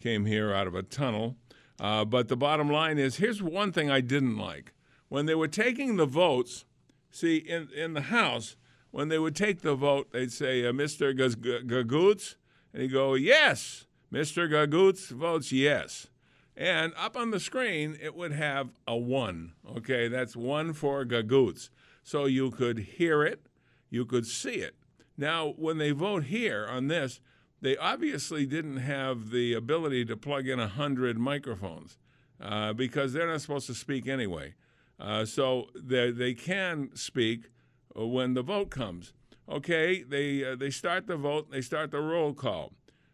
came 0.00 0.26
here 0.26 0.52
out 0.52 0.66
of 0.66 0.74
a 0.74 0.82
tunnel. 0.82 1.36
Uh, 1.80 2.04
but 2.04 2.28
the 2.28 2.36
bottom 2.36 2.70
line 2.70 2.98
is, 2.98 3.16
here's 3.16 3.42
one 3.42 3.72
thing 3.72 3.90
I 3.90 4.00
didn't 4.00 4.36
like 4.36 4.72
when 5.08 5.26
they 5.26 5.34
were 5.34 5.48
taking 5.48 5.96
the 5.96 6.06
votes. 6.06 6.64
See, 7.10 7.36
in, 7.38 7.68
in 7.74 7.94
the 7.94 8.02
House, 8.02 8.56
when 8.90 9.08
they 9.08 9.18
would 9.18 9.36
take 9.36 9.62
the 9.62 9.74
vote, 9.74 10.12
they'd 10.12 10.32
say, 10.32 10.62
Mr. 10.62 11.16
Gaz- 11.16 11.36
G- 11.36 11.60
Gagoots, 11.64 12.36
and 12.72 12.82
he'd 12.82 12.92
go, 12.92 13.14
yes. 13.14 13.86
Mr. 14.12 14.50
Gagoots 14.50 15.08
votes 15.10 15.52
yes. 15.52 16.08
And 16.56 16.92
up 16.96 17.16
on 17.16 17.30
the 17.30 17.38
screen, 17.38 17.96
it 18.02 18.14
would 18.14 18.32
have 18.32 18.70
a 18.86 18.96
one. 18.96 19.52
Okay, 19.76 20.08
that's 20.08 20.34
one 20.34 20.72
for 20.72 21.04
Gagoots. 21.04 21.70
So 22.08 22.24
you 22.24 22.50
could 22.50 22.78
hear 22.78 23.22
it, 23.22 23.48
you 23.90 24.06
could 24.06 24.24
see 24.24 24.54
it. 24.54 24.76
Now, 25.18 25.52
when 25.58 25.76
they 25.76 25.90
vote 25.90 26.24
here 26.24 26.66
on 26.66 26.88
this, 26.88 27.20
they 27.60 27.76
obviously 27.76 28.46
didn't 28.46 28.78
have 28.78 29.28
the 29.28 29.52
ability 29.52 30.06
to 30.06 30.16
plug 30.16 30.48
in 30.48 30.58
100 30.58 31.18
microphones 31.18 31.98
uh, 32.40 32.72
because 32.72 33.12
they're 33.12 33.26
not 33.26 33.42
supposed 33.42 33.66
to 33.66 33.74
speak 33.74 34.08
anyway. 34.08 34.54
Uh, 34.98 35.26
so 35.26 35.66
they, 35.74 36.10
they 36.10 36.32
can 36.32 36.88
speak 36.94 37.50
uh, 37.94 38.06
when 38.06 38.32
the 38.32 38.42
vote 38.42 38.70
comes. 38.70 39.12
Okay, 39.46 40.02
they, 40.02 40.42
uh, 40.42 40.56
they 40.56 40.70
start 40.70 41.08
the 41.08 41.16
vote, 41.18 41.50
they 41.50 41.60
start 41.60 41.90
the 41.90 42.00
roll 42.00 42.32
call. 42.32 42.72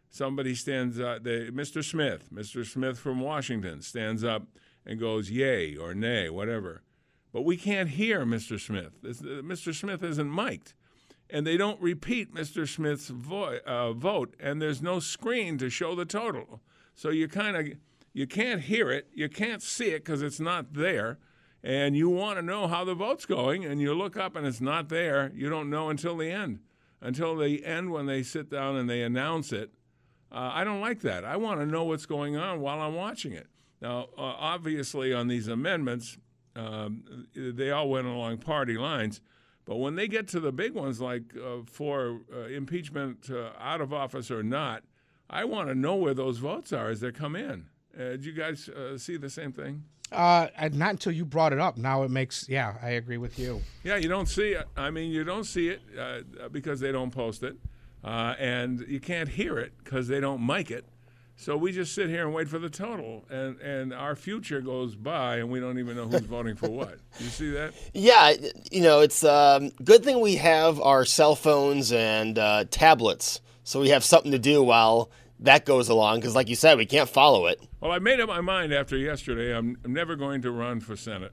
Somebody 0.09 0.55
stands 0.55 1.01
up, 1.01 1.25
Mr. 1.25 1.83
Smith, 1.83 2.29
Mr. 2.33 2.65
Smith 2.65 3.01
from 3.01 3.19
Washington 3.19 3.83
stands 3.83 4.23
up 4.23 4.45
and 4.87 5.01
goes, 5.01 5.33
yay 5.33 5.75
or 5.75 5.95
nay, 5.95 6.31
whatever. 6.31 6.85
But 7.35 7.43
we 7.43 7.59
can't 7.59 7.91
hear 7.91 8.25
Mr. 8.25 8.59
Smith. 8.59 8.93
Uh, 9.05 9.43
Mr. 9.43 9.75
Smith 9.75 10.03
isn't 10.03 10.35
mic'd 10.35 10.73
and 11.31 11.47
they 11.47 11.57
don't 11.57 11.81
repeat 11.81 12.35
Mr. 12.35 12.69
Smith's 12.69 13.09
vo- 13.09 13.59
uh, 13.67 13.93
vote, 13.93 14.37
and 14.39 14.61
there's 14.61 14.83
no 14.83 15.01
screen 15.01 15.59
to 15.59 15.71
show 15.71 15.95
the 15.95 16.05
total. 16.05 16.61
So 16.95 17.09
you 17.09 17.29
kind 17.29 17.57
of 17.57 17.69
you 18.13 18.27
can't 18.27 18.61
hear 18.61 18.91
it, 18.93 19.09
you 19.13 19.29
can't 19.29 19.61
see 19.63 19.89
it 19.89 20.05
because 20.05 20.23
it's 20.23 20.39
not 20.39 20.75
there, 20.75 21.19
and 21.63 21.97
you 21.97 22.09
want 22.09 22.39
to 22.39 22.43
know 22.43 22.69
how 22.69 22.85
the 22.85 22.95
vote's 22.95 23.27
going, 23.27 23.65
and 23.65 23.81
you 23.81 23.95
look 23.95 24.17
up 24.17 24.37
and 24.37 24.47
it's 24.47 24.61
not 24.61 24.89
there. 24.89 25.33
You 25.35 25.49
don't 25.49 25.71
know 25.71 25.89
until 25.89 26.17
the 26.17 26.31
end, 26.31 26.61
until 27.01 27.37
the 27.37 27.65
end 27.65 27.91
when 27.91 28.07
they 28.07 28.23
sit 28.23 28.49
down 28.49 28.77
and 28.77 28.89
they 28.89 29.03
announce 29.03 29.51
it. 29.53 29.71
Uh, 30.31 30.53
I 30.55 30.63
don't 30.63 30.81
like 30.81 31.01
that. 31.01 31.25
I 31.25 31.37
want 31.37 31.61
to 31.61 31.67
know 31.67 31.85
what's 31.85 32.07
going 32.07 32.37
on 32.37 32.61
while 32.61 32.81
I'm 32.81 32.95
watching 32.95 33.33
it. 33.33 33.49
Now, 33.81 34.09
uh, 34.17 34.23
obviously, 34.23 35.13
on 35.13 35.27
these 35.27 35.49
amendments, 35.49 36.17
um, 36.57 37.27
they 37.35 37.71
all 37.71 37.89
went 37.89 38.07
along 38.07 38.39
party 38.39 38.77
lines. 38.77 39.21
But 39.65 39.77
when 39.77 39.95
they 39.95 40.09
get 40.09 40.29
to 40.29 40.41
the 40.41 40.53
big 40.53 40.75
ones, 40.75 41.01
like 41.01 41.23
uh, 41.37 41.63
for 41.65 42.21
uh, 42.35 42.41
impeachment 42.43 43.31
uh, 43.31 43.51
out 43.59 43.81
of 43.81 43.93
office 43.93 44.31
or 44.31 44.43
not, 44.43 44.85
I 45.31 45.45
want 45.45 45.69
to 45.69 45.75
know 45.75 45.97
where 45.97 46.15
those 46.15 46.39
votes 46.39 46.73
are 46.73 46.91
as 46.91 47.01
they 47.01 47.13
come 47.13 47.35
in. 47.35 47.67
Uh, 47.97 48.11
did 48.11 48.25
you 48.25 48.33
guys 48.33 48.69
uh, 48.69 48.99
see 48.99 49.17
the 49.17 49.31
same 49.31 49.53
thing? 49.53 49.85
Uh, 50.13 50.49
not 50.73 50.91
until 50.91 51.13
you 51.13 51.25
brought 51.25 51.53
it 51.53 51.59
up. 51.59 51.77
Now 51.77 52.03
it 52.03 52.11
makes. 52.11 52.49
Yeah, 52.49 52.75
I 52.83 52.91
agree 52.91 53.17
with 53.17 53.39
you. 53.39 53.63
Yeah, 53.83 53.97
you 53.97 54.09
don't 54.09 54.29
see 54.29 54.53
it. 54.53 54.67
I 54.77 54.91
mean, 54.91 55.11
you 55.11 55.25
don't 55.25 55.45
see 55.45 55.69
it 55.69 55.81
uh, 55.99 56.49
because 56.51 56.81
they 56.81 56.93
don't 56.93 57.11
post 57.11 57.43
it, 57.43 57.57
uh, 58.05 58.35
and 58.39 58.85
you 58.87 59.01
can't 59.01 59.31
hear 59.31 59.59
it 59.59 59.73
because 59.83 60.09
they 60.09 60.21
don't 60.21 60.45
mic 60.45 60.71
it. 60.71 60.85
So 61.37 61.57
we 61.57 61.73
just 61.73 61.95
sit 61.95 62.09
here 62.09 62.25
and 62.25 62.35
wait 62.35 62.49
for 62.49 62.59
the 62.59 62.71
total, 62.71 63.25
and, 63.29 63.61
and 63.61 63.93
our 63.93 64.15
future 64.15 64.61
goes 64.61 64.95
by, 64.95 65.39
and 65.39 65.51
we 65.51 65.59
don't 65.59 65.79
even 65.79 65.97
know 65.97 66.07
who's 66.07 66.21
voting 66.21 66.55
for 66.55 66.71
what. 66.71 66.99
You 67.21 67.27
see 67.29 67.51
that? 67.51 67.75
Yeah, 67.93 68.35
you 68.71 68.83
know, 68.83 69.01
it's 69.01 69.23
um, 69.25 69.71
good 69.83 70.05
thing 70.05 70.21
we 70.21 70.37
have 70.37 70.81
our 70.81 71.05
cell 71.05 71.35
phones 71.37 71.93
and 71.93 72.39
uh, 72.39 72.65
tablets, 72.71 73.41
so 73.63 73.81
we 73.81 73.91
have 73.91 74.05
something 74.05 74.33
to 74.33 74.39
do 74.39 74.63
while 74.63 75.11
that 75.41 75.65
goes 75.65 75.89
along. 75.89 76.21
Because, 76.21 76.35
like 76.35 76.49
you 76.49 76.57
said, 76.57 76.79
we 76.79 76.87
can't 76.87 77.09
follow 77.09 77.47
it. 77.47 77.61
Well, 77.81 77.93
I 77.93 77.99
made 77.99 78.21
up 78.21 78.29
my 78.29 78.41
mind 78.41 78.73
after 78.73 78.97
yesterday. 78.97 79.57
I'm, 79.57 79.77
I'm 79.85 79.93
never 79.93 80.17
going 80.17 80.43
to 80.43 80.51
run 80.51 80.81
for 80.81 80.97
Senate. 80.97 81.33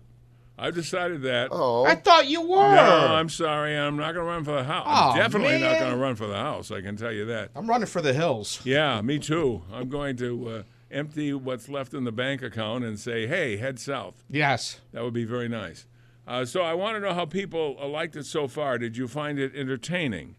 I've 0.63 0.75
decided 0.75 1.23
that. 1.23 1.47
Oh, 1.51 1.85
I 1.85 1.95
thought 1.95 2.27
you 2.27 2.41
were. 2.41 2.75
No, 2.75 3.07
I'm 3.15 3.29
sorry. 3.29 3.75
I'm 3.75 3.97
not 3.97 4.13
going 4.13 4.25
to 4.27 4.31
run 4.31 4.43
for 4.43 4.51
the 4.51 4.63
House. 4.63 4.85
I'm 4.87 5.11
Oh, 5.11 5.15
definitely 5.17 5.59
not 5.59 5.79
going 5.79 5.91
to 5.91 5.97
run 5.97 6.15
for 6.15 6.27
the 6.27 6.35
House. 6.37 6.69
I 6.69 6.81
can 6.81 6.95
tell 6.95 7.11
you 7.11 7.25
that. 7.25 7.49
I'm 7.55 7.67
running 7.67 7.87
for 7.87 8.01
the 8.01 8.13
hills. 8.13 8.61
Yeah, 8.63 9.01
me 9.01 9.17
too. 9.17 9.63
I'm 9.73 9.89
going 9.89 10.17
to 10.17 10.49
uh, 10.49 10.63
empty 10.91 11.33
what's 11.33 11.67
left 11.67 11.95
in 11.95 12.03
the 12.03 12.11
bank 12.11 12.43
account 12.43 12.83
and 12.83 12.99
say, 12.99 13.25
hey, 13.25 13.57
head 13.57 13.79
south. 13.79 14.23
Yes. 14.29 14.79
That 14.93 15.03
would 15.03 15.13
be 15.15 15.25
very 15.25 15.49
nice. 15.49 15.87
Uh, 16.27 16.45
so 16.45 16.61
I 16.61 16.75
want 16.75 16.95
to 16.95 16.99
know 16.99 17.15
how 17.15 17.25
people 17.25 17.75
uh, 17.81 17.87
liked 17.87 18.15
it 18.15 18.25
so 18.27 18.47
far. 18.47 18.77
Did 18.77 18.95
you 18.95 19.07
find 19.07 19.39
it 19.39 19.53
entertaining? 19.55 20.35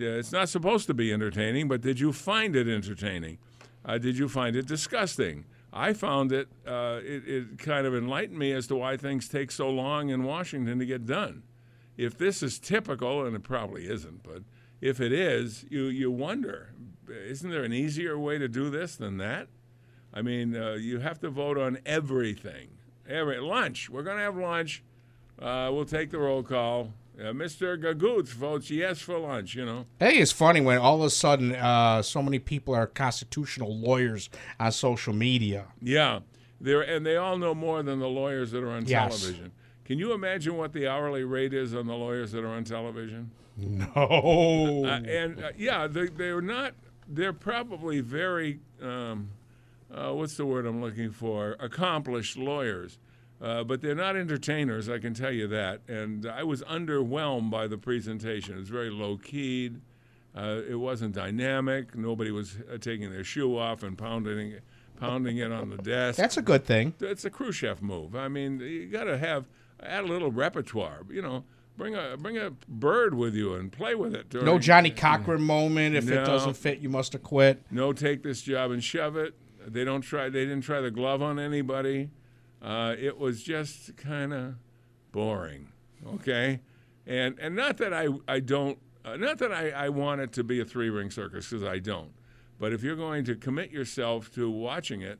Uh, 0.00 0.04
It's 0.04 0.30
not 0.30 0.48
supposed 0.48 0.86
to 0.86 0.94
be 0.94 1.12
entertaining, 1.12 1.66
but 1.66 1.80
did 1.80 1.98
you 1.98 2.12
find 2.12 2.54
it 2.54 2.68
entertaining? 2.68 3.38
Uh, 3.84 3.98
did 3.98 4.16
you 4.18 4.28
find 4.28 4.54
it 4.54 4.66
disgusting? 4.66 5.44
I 5.76 5.92
found 5.92 6.30
it, 6.30 6.46
uh, 6.64 7.00
it, 7.02 7.26
it 7.26 7.58
kind 7.58 7.84
of 7.84 7.96
enlightened 7.96 8.38
me 8.38 8.52
as 8.52 8.68
to 8.68 8.76
why 8.76 8.96
things 8.96 9.28
take 9.28 9.50
so 9.50 9.68
long 9.68 10.08
in 10.08 10.22
Washington 10.22 10.78
to 10.78 10.86
get 10.86 11.04
done. 11.04 11.42
If 11.96 12.16
this 12.16 12.44
is 12.44 12.60
typical, 12.60 13.26
and 13.26 13.34
it 13.34 13.42
probably 13.42 13.88
isn't, 13.88 14.22
but 14.22 14.42
if 14.80 15.00
it 15.00 15.12
is, 15.12 15.64
you, 15.68 15.86
you 15.86 16.12
wonder, 16.12 16.72
isn't 17.08 17.50
there 17.50 17.64
an 17.64 17.72
easier 17.72 18.16
way 18.16 18.38
to 18.38 18.46
do 18.46 18.70
this 18.70 18.94
than 18.94 19.16
that? 19.18 19.48
I 20.12 20.22
mean, 20.22 20.54
uh, 20.54 20.74
you 20.74 21.00
have 21.00 21.18
to 21.20 21.28
vote 21.28 21.58
on 21.58 21.78
everything. 21.84 22.68
Every 23.08 23.40
lunch. 23.40 23.90
We're 23.90 24.04
going 24.04 24.18
to 24.18 24.22
have 24.22 24.36
lunch. 24.36 24.84
Uh, 25.40 25.70
we'll 25.72 25.84
take 25.84 26.10
the 26.10 26.18
roll 26.18 26.44
call. 26.44 26.92
Uh, 27.18 27.26
Mr. 27.32 27.80
Gagoots 27.80 28.28
votes 28.32 28.70
yes 28.70 28.98
for 29.00 29.18
lunch. 29.18 29.54
You 29.54 29.64
know. 29.64 29.86
Hey, 30.00 30.16
it's 30.18 30.32
funny 30.32 30.60
when 30.60 30.78
all 30.78 30.96
of 30.96 31.02
a 31.02 31.10
sudden 31.10 31.54
uh, 31.54 32.02
so 32.02 32.22
many 32.22 32.38
people 32.38 32.74
are 32.74 32.86
constitutional 32.86 33.76
lawyers 33.76 34.28
on 34.58 34.72
social 34.72 35.12
media. 35.14 35.66
Yeah, 35.80 36.20
they're 36.60 36.82
and 36.82 37.06
they 37.06 37.16
all 37.16 37.38
know 37.38 37.54
more 37.54 37.82
than 37.82 38.00
the 38.00 38.08
lawyers 38.08 38.50
that 38.50 38.62
are 38.64 38.70
on 38.72 38.86
Yes. 38.86 39.20
television. 39.20 39.52
Can 39.84 39.98
you 39.98 40.12
imagine 40.12 40.56
what 40.56 40.72
the 40.72 40.88
hourly 40.88 41.24
rate 41.24 41.52
is 41.52 41.74
on 41.74 41.86
the 41.86 41.94
lawyers 41.94 42.32
that 42.32 42.42
are 42.42 42.48
on 42.48 42.64
television? 42.64 43.30
No. 43.56 44.84
Uh, 44.84 45.00
and 45.06 45.44
uh, 45.44 45.50
yeah, 45.56 45.86
they, 45.86 46.06
they're 46.08 46.40
not. 46.40 46.74
They're 47.06 47.32
probably 47.32 48.00
very. 48.00 48.60
Um, 48.82 49.30
uh, 49.94 50.12
what's 50.12 50.36
the 50.36 50.46
word 50.46 50.66
I'm 50.66 50.80
looking 50.80 51.12
for? 51.12 51.54
Accomplished 51.60 52.36
lawyers, 52.36 52.98
uh, 53.40 53.64
but 53.64 53.80
they're 53.80 53.94
not 53.94 54.16
entertainers. 54.16 54.88
I 54.88 54.98
can 54.98 55.14
tell 55.14 55.32
you 55.32 55.46
that. 55.48 55.80
And 55.88 56.26
I 56.26 56.42
was 56.44 56.62
underwhelmed 56.62 57.50
by 57.50 57.66
the 57.66 57.76
presentation. 57.78 58.56
It 58.56 58.60
was 58.60 58.68
very 58.68 58.90
low 58.90 59.16
keyed. 59.16 59.80
Uh, 60.36 60.62
it 60.68 60.76
wasn't 60.76 61.14
dynamic. 61.14 61.96
Nobody 61.96 62.30
was 62.30 62.56
uh, 62.72 62.78
taking 62.78 63.10
their 63.10 63.22
shoe 63.24 63.56
off 63.56 63.82
and 63.82 63.96
pounding, 63.96 64.54
pounding 64.98 65.38
it 65.38 65.52
on 65.52 65.70
the 65.70 65.76
desk. 65.82 66.18
That's 66.18 66.36
a 66.36 66.42
good 66.42 66.64
thing. 66.64 66.94
It's 67.00 67.24
a 67.24 67.30
Khrushchev 67.30 67.82
move. 67.82 68.16
I 68.16 68.28
mean, 68.28 68.58
you 68.60 68.86
got 68.86 69.04
to 69.04 69.16
have 69.18 69.46
add 69.80 70.04
a 70.04 70.06
little 70.06 70.32
repertoire. 70.32 71.02
You 71.08 71.22
know, 71.22 71.44
bring 71.76 71.94
a 71.94 72.16
bring 72.16 72.36
a 72.36 72.50
bird 72.68 73.14
with 73.14 73.34
you 73.34 73.54
and 73.54 73.70
play 73.70 73.94
with 73.94 74.14
it. 74.14 74.32
No 74.34 74.58
Johnnie 74.58 74.90
Cochran 74.90 75.42
moment. 75.42 75.94
If 75.94 76.10
it 76.10 76.24
doesn't 76.24 76.56
fit, 76.56 76.78
you 76.80 76.88
must 76.88 77.12
have 77.12 77.22
quit. 77.22 77.62
no 77.70 77.92
take 77.92 78.22
this 78.22 78.42
job 78.42 78.70
and 78.72 78.82
shove 78.82 79.16
it. 79.16 79.34
They 79.66 79.84
don't 79.84 80.02
try. 80.02 80.28
They 80.28 80.44
didn't 80.44 80.62
try 80.62 80.80
the 80.80 80.90
glove 80.90 81.22
on 81.22 81.38
anybody. 81.38 82.10
Uh, 82.64 82.96
it 82.98 83.18
was 83.18 83.42
just 83.42 83.94
kind 83.96 84.32
of 84.32 84.54
boring. 85.12 85.68
Okay, 86.14 86.60
and 87.06 87.38
and 87.38 87.54
not 87.54 87.76
that 87.76 87.92
I 87.92 88.08
I 88.26 88.40
don't 88.40 88.78
uh, 89.04 89.16
not 89.16 89.38
that 89.38 89.52
I, 89.52 89.70
I 89.70 89.88
want 89.90 90.22
it 90.22 90.32
to 90.32 90.44
be 90.44 90.60
a 90.60 90.64
three 90.64 90.88
ring 90.88 91.10
circus 91.10 91.50
because 91.50 91.62
I 91.62 91.78
don't. 91.78 92.12
But 92.58 92.72
if 92.72 92.82
you're 92.82 92.96
going 92.96 93.24
to 93.24 93.34
commit 93.34 93.70
yourself 93.70 94.32
to 94.34 94.50
watching 94.50 95.02
it, 95.02 95.18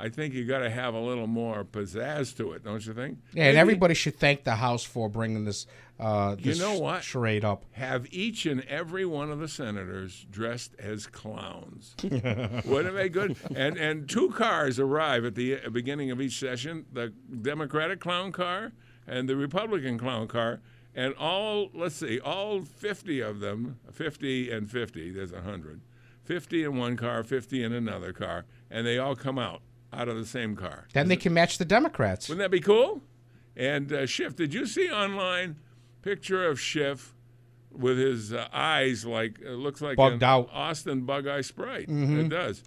I 0.00 0.08
think 0.08 0.32
you 0.34 0.44
got 0.46 0.60
to 0.60 0.70
have 0.70 0.94
a 0.94 0.98
little 1.00 1.26
more 1.26 1.64
pizzazz 1.64 2.36
to 2.38 2.52
it, 2.52 2.64
don't 2.64 2.84
you 2.86 2.94
think? 2.94 3.18
Yeah, 3.34 3.44
and 3.44 3.54
Maybe 3.54 3.58
everybody 3.58 3.94
should 3.94 4.18
thank 4.18 4.44
the 4.44 4.54
House 4.56 4.82
for 4.82 5.08
bringing 5.08 5.44
this. 5.44 5.66
Uh, 5.98 6.36
You 6.38 6.54
know 6.54 6.78
what? 6.78 7.04
Charade 7.04 7.44
up. 7.44 7.64
have 7.72 8.06
each 8.10 8.46
and 8.46 8.62
every 8.64 9.04
one 9.04 9.30
of 9.30 9.38
the 9.38 9.48
senators 9.48 10.26
dressed 10.30 10.74
as 10.78 11.06
clowns. 11.06 11.94
Wouldn't 12.02 12.96
it 12.96 13.02
be 13.02 13.08
good? 13.10 13.36
And 13.54 13.76
and 13.76 14.08
two 14.08 14.30
cars 14.30 14.78
arrive 14.78 15.24
at 15.26 15.34
the 15.34 15.58
beginning 15.70 16.10
of 16.10 16.20
each 16.20 16.38
session: 16.38 16.86
the 16.90 17.12
Democratic 17.42 18.00
clown 18.00 18.32
car 18.32 18.72
and 19.06 19.28
the 19.28 19.36
Republican 19.36 19.98
clown 19.98 20.26
car. 20.28 20.60
And 20.94 21.14
all, 21.14 21.70
let's 21.72 21.94
see, 21.96 22.18
all 22.18 22.62
50 22.62 23.20
of 23.20 23.38
them, 23.38 23.78
50 23.92 24.50
and 24.50 24.68
50, 24.68 25.12
there's 25.12 25.30
100, 25.30 25.82
50 26.24 26.64
in 26.64 26.76
one 26.76 26.96
car, 26.96 27.22
50 27.22 27.62
in 27.62 27.72
another 27.72 28.12
car, 28.12 28.44
and 28.68 28.84
they 28.84 28.98
all 28.98 29.14
come 29.14 29.38
out 29.38 29.62
out 29.92 30.08
of 30.08 30.16
the 30.16 30.26
same 30.26 30.56
car. 30.56 30.86
Then 30.92 31.08
they 31.08 31.16
can 31.16 31.32
match 31.34 31.58
the 31.58 31.64
Democrats. 31.64 32.28
Wouldn't 32.28 32.42
that 32.44 32.50
be 32.50 32.60
cool? 32.60 33.02
And 33.56 33.92
uh, 33.92 34.06
Schiff, 34.06 34.36
did 34.36 34.54
you 34.54 34.66
see 34.66 34.90
online 34.90 35.56
picture 36.02 36.46
of 36.48 36.60
Schiff 36.60 37.14
with 37.72 37.98
his 37.98 38.32
uh, 38.32 38.48
eyes 38.52 39.04
like 39.04 39.38
it 39.40 39.50
looks 39.52 39.80
like 39.80 39.96
Bugged 39.96 40.22
an 40.22 40.28
out. 40.28 40.48
Mm-hmm. 40.48 40.56
Austin 40.56 41.00
Bug 41.06 41.26
Eye 41.26 41.40
Sprite. 41.40 41.86
It 41.88 42.28
does. 42.28 42.62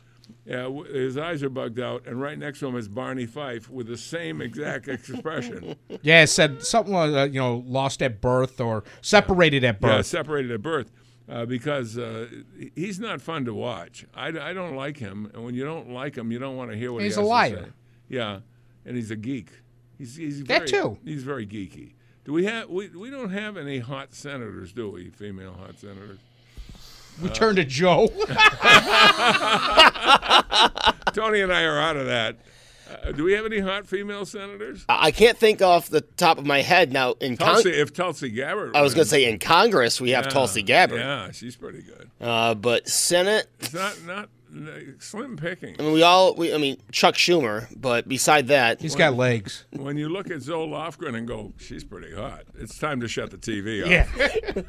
Yeah, 0.46 0.64
w- 0.64 0.86
his 0.86 1.18
eyes 1.18 1.44
are 1.44 1.50
bugged 1.50 1.80
out, 1.80 2.06
and 2.06 2.22
right 2.22 2.38
next 2.38 2.60
to 2.60 2.68
him 2.68 2.76
is 2.78 2.88
Barney 2.88 3.26
Fife 3.26 3.70
with 3.70 3.88
the 3.88 3.98
same 3.98 4.42
exact 4.42 4.88
expression. 4.88 5.76
Yeah, 6.02 6.24
it 6.24 6.28
said 6.28 6.64
something 6.64 6.94
like, 6.94 7.14
uh, 7.14 7.26
you 7.32 7.40
know, 7.40 7.64
lost 7.66 8.02
at 8.02 8.20
birth 8.20 8.60
or 8.60 8.84
separated 9.02 9.64
at 9.64 9.80
birth. 9.80 9.92
Yeah, 9.92 10.02
separated 10.02 10.52
at 10.52 10.62
birth. 10.62 10.92
Uh, 11.30 11.46
because 11.46 11.98
uh, 11.98 12.28
he's 12.76 13.00
not 13.00 13.22
fun 13.22 13.46
to 13.46 13.54
watch. 13.54 14.06
I, 14.14 14.28
I 14.28 14.52
don't 14.54 14.76
like 14.76 14.98
him, 14.98 15.32
and 15.34 15.46
when 15.46 15.56
you 15.56 15.64
don't 15.64 15.90
like 15.92 16.18
him, 16.18 16.32
you 16.34 16.40
don't 16.40 16.58
want 16.58 16.70
to 16.72 16.78
hear 16.78 16.92
what 16.92 17.02
He's 17.04 17.16
he 17.16 17.22
a 17.22 17.24
has 17.24 17.30
liar. 17.30 17.56
to 17.56 17.64
say. 17.64 17.70
Yeah, 18.10 18.40
and 18.86 18.98
he's 18.98 19.10
a 19.10 19.16
geek. 19.16 19.50
He's, 19.98 20.18
he's 20.18 20.44
That 20.44 20.70
very, 20.70 20.70
too. 20.70 20.98
He's 21.06 21.24
very 21.24 21.48
geeky. 21.48 21.94
Do 22.26 22.34
we 22.34 22.44
have? 22.46 22.70
We, 22.70 22.90
we 22.90 23.10
don't 23.10 23.30
have 23.32 23.56
any 23.56 23.80
hot 23.80 24.14
senators, 24.14 24.74
do 24.74 24.90
we? 24.90 25.12
Female 25.12 25.54
hot 25.54 25.80
senators. 25.80 26.20
we 27.22 27.30
turn 27.30 27.56
to 27.56 27.64
Joe. 27.64 28.08
Tony 31.14 31.42
and 31.42 31.54
I 31.54 31.64
are 31.64 31.80
out 31.80 31.96
of 31.96 32.06
that. 32.08 32.38
Uh, 33.04 33.12
do 33.12 33.24
we 33.24 33.34
have 33.34 33.46
any 33.46 33.60
hot 33.60 33.88
female 33.88 34.26
senators? 34.26 34.86
I 34.90 35.12
can't 35.12 35.38
think 35.38 35.62
off 35.62 35.90
the 35.90 36.02
top 36.02 36.38
of 36.38 36.46
my 36.46 36.62
head 36.62 36.92
now. 36.92 37.14
In 37.22 37.38
Con- 37.38 37.56
Tulsi, 37.56 37.72
if 37.72 37.94
Tulsi 37.94 38.30
Gabbard. 38.30 38.76
I 38.76 38.82
was 38.82 38.94
going 38.94 39.06
to 39.06 39.10
say 39.10 39.26
in 39.26 39.40
Congress 39.40 40.00
we 40.00 40.12
have 40.12 40.26
Yeah, 40.26 40.30
Tulsi 40.32 40.64
Gabbard, 40.64 41.00
Yeah, 41.00 41.32
she's 41.32 41.56
pretty 41.56 41.82
good. 41.82 42.10
uh, 42.22 42.54
but 42.56 42.88
Senate. 42.88 43.48
It's 43.60 43.74
not 43.74 44.04
not 44.04 44.30
slim 45.00 45.36
picking. 45.38 45.76
I 45.80 45.84
mean, 45.84 45.94
we 45.94 46.04
all. 46.04 46.36
We, 46.36 46.54
I 46.54 46.58
mean, 46.58 46.78
Chuck 46.92 47.16
Schumer, 47.16 47.68
but 47.76 48.08
beside 48.08 48.48
that, 48.50 48.82
He's 48.82 48.96
got 48.96 49.16
legs. 49.16 49.66
When 49.72 49.98
you 49.98 50.10
look 50.10 50.30
at 50.30 50.42
Zoe 50.42 50.68
Lofgren 50.68 51.16
and 51.16 51.28
go, 51.28 51.54
she's 51.58 51.84
pretty 51.84 52.14
hot. 52.14 52.44
It's 52.60 52.78
time 52.78 53.00
to 53.02 53.08
shut 53.08 53.32
the 53.32 53.38
TV 53.38 53.84
off. 53.84 53.90
Yeah. 53.90 54.62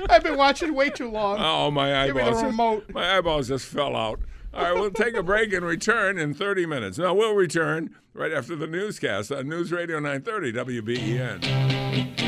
I've 0.10 0.22
been 0.22 0.36
watching 0.36 0.74
way 0.74 0.90
too 0.90 1.10
long. 1.10 1.38
Oh, 1.40 1.70
my 1.70 2.04
eyeballs! 2.04 2.06
Give 2.06 2.16
me 2.16 2.22
the 2.22 2.28
eyeballs! 2.28 2.42
remote. 2.44 2.90
My 2.94 3.18
eyeballs 3.18 3.48
just 3.48 3.66
fell 3.66 3.94
out. 3.96 4.20
All 4.58 4.64
right, 4.64 4.74
we'll 4.74 4.90
take 4.90 5.14
a 5.14 5.22
break 5.22 5.52
and 5.52 5.64
return 5.64 6.18
in 6.18 6.34
30 6.34 6.66
minutes. 6.66 6.98
No, 6.98 7.14
we'll 7.14 7.36
return 7.36 7.94
right 8.12 8.32
after 8.32 8.56
the 8.56 8.66
newscast 8.66 9.30
on 9.30 9.48
News 9.48 9.70
Radio 9.70 10.00
930 10.00 10.82
WBEN. 10.82 12.27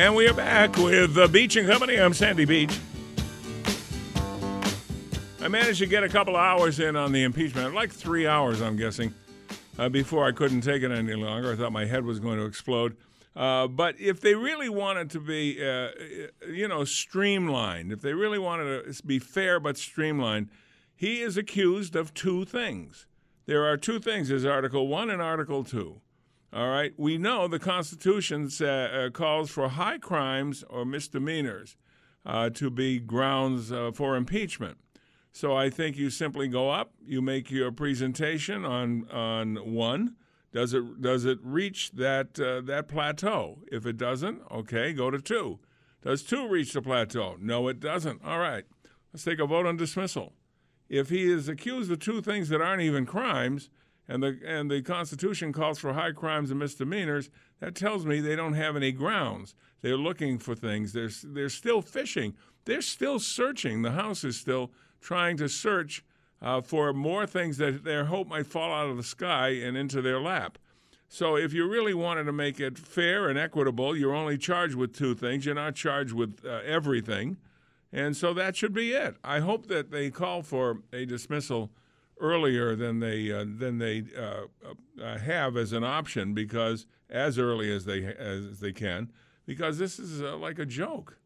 And 0.00 0.14
we 0.14 0.26
are 0.26 0.32
back 0.32 0.78
with 0.78 1.12
the 1.12 1.28
Beach 1.28 1.56
and 1.56 1.68
Company. 1.68 1.96
I'm 1.96 2.14
Sandy 2.14 2.46
Beach. 2.46 2.74
I 5.42 5.48
managed 5.48 5.80
to 5.80 5.86
get 5.86 6.02
a 6.02 6.08
couple 6.08 6.36
of 6.36 6.40
hours 6.40 6.80
in 6.80 6.96
on 6.96 7.12
the 7.12 7.22
impeachment, 7.22 7.74
like 7.74 7.92
three 7.92 8.26
hours, 8.26 8.62
I'm 8.62 8.76
guessing. 8.76 9.12
uh, 9.78 9.90
before 9.90 10.26
I 10.26 10.32
couldn't 10.32 10.62
take 10.62 10.82
it 10.82 10.90
any 10.90 11.12
longer. 11.12 11.52
I 11.52 11.56
thought 11.56 11.72
my 11.72 11.84
head 11.84 12.06
was 12.06 12.18
going 12.18 12.38
to 12.38 12.46
explode. 12.46 12.96
Uh, 13.36 13.66
but 13.66 14.00
if 14.00 14.22
they 14.22 14.34
really 14.34 14.70
wanted 14.70 15.10
to 15.10 15.20
be, 15.20 15.62
uh, 15.62 15.88
you 16.48 16.66
know, 16.66 16.84
streamlined, 16.84 17.92
if 17.92 18.00
they 18.00 18.14
really 18.14 18.38
wanted 18.38 18.96
to 18.96 19.02
be 19.06 19.18
fair 19.18 19.60
but 19.60 19.76
streamlined, 19.76 20.48
he 20.96 21.20
is 21.20 21.36
accused 21.36 21.94
of 21.94 22.14
two 22.14 22.46
things. 22.46 23.04
There 23.44 23.66
are 23.66 23.76
two 23.76 23.98
things. 23.98 24.30
There's 24.30 24.46
Article 24.46 24.88
1 24.88 25.10
and 25.10 25.20
Article 25.20 25.62
2. 25.62 26.00
All 26.52 26.68
right. 26.68 26.92
We 26.96 27.16
know 27.16 27.46
the 27.46 27.60
Constitution 27.60 28.50
uh, 28.60 29.10
calls 29.12 29.50
for 29.50 29.68
high 29.68 29.98
crimes 29.98 30.64
or 30.68 30.84
misdemeanors 30.84 31.76
uh, 32.26 32.50
to 32.50 32.70
be 32.70 32.98
grounds 32.98 33.70
uh, 33.70 33.92
for 33.94 34.16
impeachment. 34.16 34.78
So 35.32 35.56
I 35.56 35.70
think 35.70 35.96
you 35.96 36.10
simply 36.10 36.48
go 36.48 36.70
up, 36.70 36.92
you 37.04 37.22
make 37.22 37.50
your 37.50 37.70
presentation 37.70 38.64
on 38.64 39.08
on 39.10 39.56
one. 39.72 40.16
Does 40.52 40.74
it 40.74 41.00
does 41.00 41.24
it 41.24 41.38
reach 41.42 41.92
that 41.92 42.40
uh, 42.40 42.62
that 42.62 42.88
plateau? 42.88 43.60
If 43.70 43.86
it 43.86 43.96
doesn't, 43.96 44.42
okay, 44.50 44.92
go 44.92 45.10
to 45.10 45.20
two. 45.20 45.60
Does 46.02 46.24
two 46.24 46.48
reach 46.48 46.72
the 46.72 46.82
plateau? 46.82 47.36
No, 47.38 47.68
it 47.68 47.78
doesn't. 47.78 48.24
All 48.24 48.40
right. 48.40 48.64
Let's 49.12 49.24
take 49.24 49.38
a 49.38 49.46
vote 49.46 49.66
on 49.66 49.76
dismissal. 49.76 50.32
If 50.88 51.10
he 51.10 51.30
is 51.30 51.48
accused 51.48 51.92
of 51.92 52.00
two 52.00 52.20
things 52.20 52.48
that 52.48 52.60
aren't 52.60 52.82
even 52.82 53.06
crimes, 53.06 53.70
and 54.10 54.24
the 54.24 54.40
and 54.44 54.68
the 54.68 54.82
Constitution 54.82 55.52
calls 55.52 55.78
for 55.78 55.92
high 55.92 56.10
crimes 56.10 56.50
and 56.50 56.58
misdemeanors, 56.58 57.30
that 57.60 57.76
tells 57.76 58.04
me 58.04 58.20
they 58.20 58.34
don't 58.34 58.54
have 58.54 58.74
any 58.74 58.90
grounds. 58.90 59.54
They're 59.82 59.96
looking 59.96 60.38
for 60.38 60.56
things. 60.56 60.92
They're 60.92 61.10
they're 61.22 61.48
still 61.48 61.80
fishing. 61.80 62.34
They're 62.64 62.82
still 62.82 63.20
searching. 63.20 63.82
The 63.82 63.92
House 63.92 64.24
is 64.24 64.36
still 64.36 64.72
trying 65.00 65.36
to 65.36 65.48
search 65.48 66.04
uh, 66.42 66.60
for 66.60 66.92
more 66.92 67.24
things 67.24 67.56
that 67.58 67.84
their 67.84 68.06
hope 68.06 68.28
might 68.28 68.48
fall 68.48 68.72
out 68.74 68.90
of 68.90 68.96
the 68.96 69.04
sky 69.04 69.50
and 69.50 69.76
into 69.76 70.02
their 70.02 70.20
lap. 70.20 70.58
So 71.08 71.36
if 71.36 71.52
you 71.52 71.68
really 71.68 71.94
wanted 71.94 72.24
to 72.24 72.32
make 72.32 72.58
it 72.58 72.78
fair 72.78 73.28
and 73.28 73.38
equitable, 73.38 73.96
you're 73.96 74.14
only 74.14 74.38
charged 74.38 74.74
with 74.74 74.92
two 74.92 75.14
things. 75.14 75.46
You're 75.46 75.54
not 75.54 75.76
charged 75.76 76.12
with 76.12 76.44
uh, 76.44 76.60
everything. 76.64 77.36
And 77.92 78.16
so 78.16 78.32
that 78.34 78.56
should 78.56 78.72
be 78.72 78.92
it. 78.92 79.16
I 79.24 79.40
hope 79.40 79.66
that 79.66 79.90
they 79.90 80.10
call 80.10 80.42
for 80.42 80.78
a 80.92 81.04
dismissal 81.04 81.70
earlier 82.20 82.76
than 82.76 83.00
they 83.00 83.32
uh, 83.32 83.44
than 83.44 83.78
they 83.78 84.04
uh, 84.16 85.02
uh, 85.02 85.18
have 85.18 85.56
as 85.56 85.72
an 85.72 85.84
option 85.84 86.34
because 86.34 86.86
as 87.08 87.38
early 87.38 87.72
as 87.72 87.84
they 87.84 88.04
as 88.04 88.60
they 88.60 88.72
can 88.72 89.10
because 89.46 89.78
this 89.78 89.98
is 89.98 90.22
uh, 90.22 90.36
like 90.36 90.58
a 90.58 90.66
joke. 90.66 91.16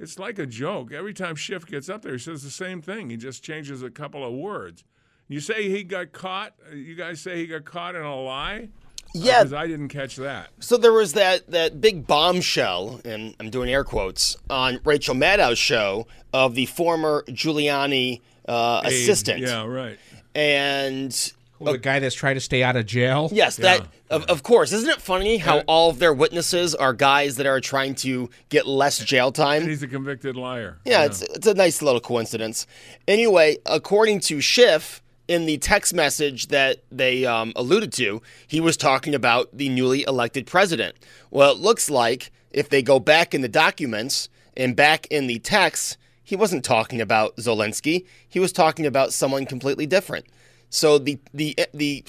It's 0.00 0.18
like 0.18 0.38
a 0.38 0.46
joke. 0.46 0.92
Every 0.92 1.12
time 1.12 1.34
Schiff 1.34 1.66
gets 1.66 1.88
up 1.88 2.02
there, 2.02 2.12
he 2.12 2.18
says 2.18 2.42
the 2.42 2.50
same 2.50 2.80
thing. 2.80 3.10
He 3.10 3.16
just 3.16 3.42
changes 3.42 3.82
a 3.82 3.90
couple 3.90 4.24
of 4.24 4.32
words. 4.32 4.84
You 5.26 5.40
say 5.40 5.68
he 5.68 5.84
got 5.84 6.12
caught. 6.12 6.54
You 6.72 6.94
guys 6.94 7.20
say 7.20 7.36
he 7.36 7.46
got 7.46 7.64
caught 7.64 7.94
in 7.94 8.02
a 8.02 8.20
lie. 8.20 8.68
Yeah, 9.14 9.42
because 9.42 9.52
I 9.52 9.66
didn't 9.66 9.88
catch 9.88 10.16
that. 10.16 10.50
So 10.60 10.76
there 10.76 10.92
was 10.92 11.14
that 11.14 11.50
that 11.50 11.80
big 11.80 12.06
bombshell, 12.06 13.00
and 13.04 13.34
I'm 13.40 13.50
doing 13.50 13.70
air 13.70 13.84
quotes 13.84 14.36
on 14.50 14.80
Rachel 14.84 15.14
Maddow's 15.14 15.58
show 15.58 16.06
of 16.32 16.54
the 16.54 16.66
former 16.66 17.24
Giuliani 17.28 18.20
uh, 18.46 18.82
assistant. 18.84 19.40
Yeah, 19.40 19.64
right. 19.64 19.98
And 20.38 21.32
Well, 21.58 21.72
the 21.72 21.78
guy 21.78 21.98
that's 21.98 22.14
trying 22.14 22.36
to 22.36 22.40
stay 22.40 22.62
out 22.62 22.76
of 22.76 22.86
jail. 22.86 23.28
Yes, 23.32 23.56
that 23.56 23.88
of, 24.08 24.24
of 24.26 24.44
course. 24.44 24.72
Isn't 24.72 24.88
it 24.88 25.02
funny 25.02 25.38
how 25.38 25.60
all 25.66 25.90
of 25.90 25.98
their 25.98 26.14
witnesses 26.14 26.76
are 26.76 26.92
guys 26.92 27.36
that 27.36 27.46
are 27.46 27.60
trying 27.60 27.96
to 27.96 28.30
get 28.48 28.64
less 28.66 28.98
jail 28.98 29.32
time? 29.32 29.66
He's 29.66 29.82
a 29.82 29.88
convicted 29.88 30.36
liar. 30.36 30.78
Yeah, 30.84 31.04
it's 31.06 31.22
it's 31.22 31.48
a 31.48 31.54
nice 31.54 31.82
little 31.82 32.00
coincidence. 32.00 32.68
Anyway, 33.08 33.58
according 33.66 34.20
to 34.20 34.40
Schiff, 34.40 35.02
in 35.26 35.46
the 35.46 35.58
text 35.58 35.92
message 35.92 36.46
that 36.48 36.84
they 36.90 37.26
um, 37.26 37.52
alluded 37.56 37.92
to, 37.94 38.22
he 38.46 38.60
was 38.60 38.76
talking 38.76 39.14
about 39.14 39.48
the 39.52 39.68
newly 39.68 40.04
elected 40.04 40.46
president. 40.46 40.94
Well, 41.32 41.50
it 41.52 41.58
looks 41.58 41.90
like 41.90 42.30
if 42.52 42.68
they 42.68 42.80
go 42.80 43.00
back 43.00 43.34
in 43.34 43.40
the 43.40 43.48
documents 43.48 44.28
and 44.56 44.76
back 44.76 45.06
in 45.08 45.26
the 45.26 45.40
text, 45.40 45.98
he 46.28 46.36
wasn't 46.36 46.62
talking 46.62 47.00
about 47.00 47.34
Zelensky. 47.38 48.04
He 48.28 48.38
was 48.38 48.52
talking 48.52 48.84
about 48.84 49.14
someone 49.14 49.46
completely 49.46 49.86
different. 49.86 50.26
So 50.68 50.98
the 50.98 51.18
the 51.32 51.56
the 51.72 52.04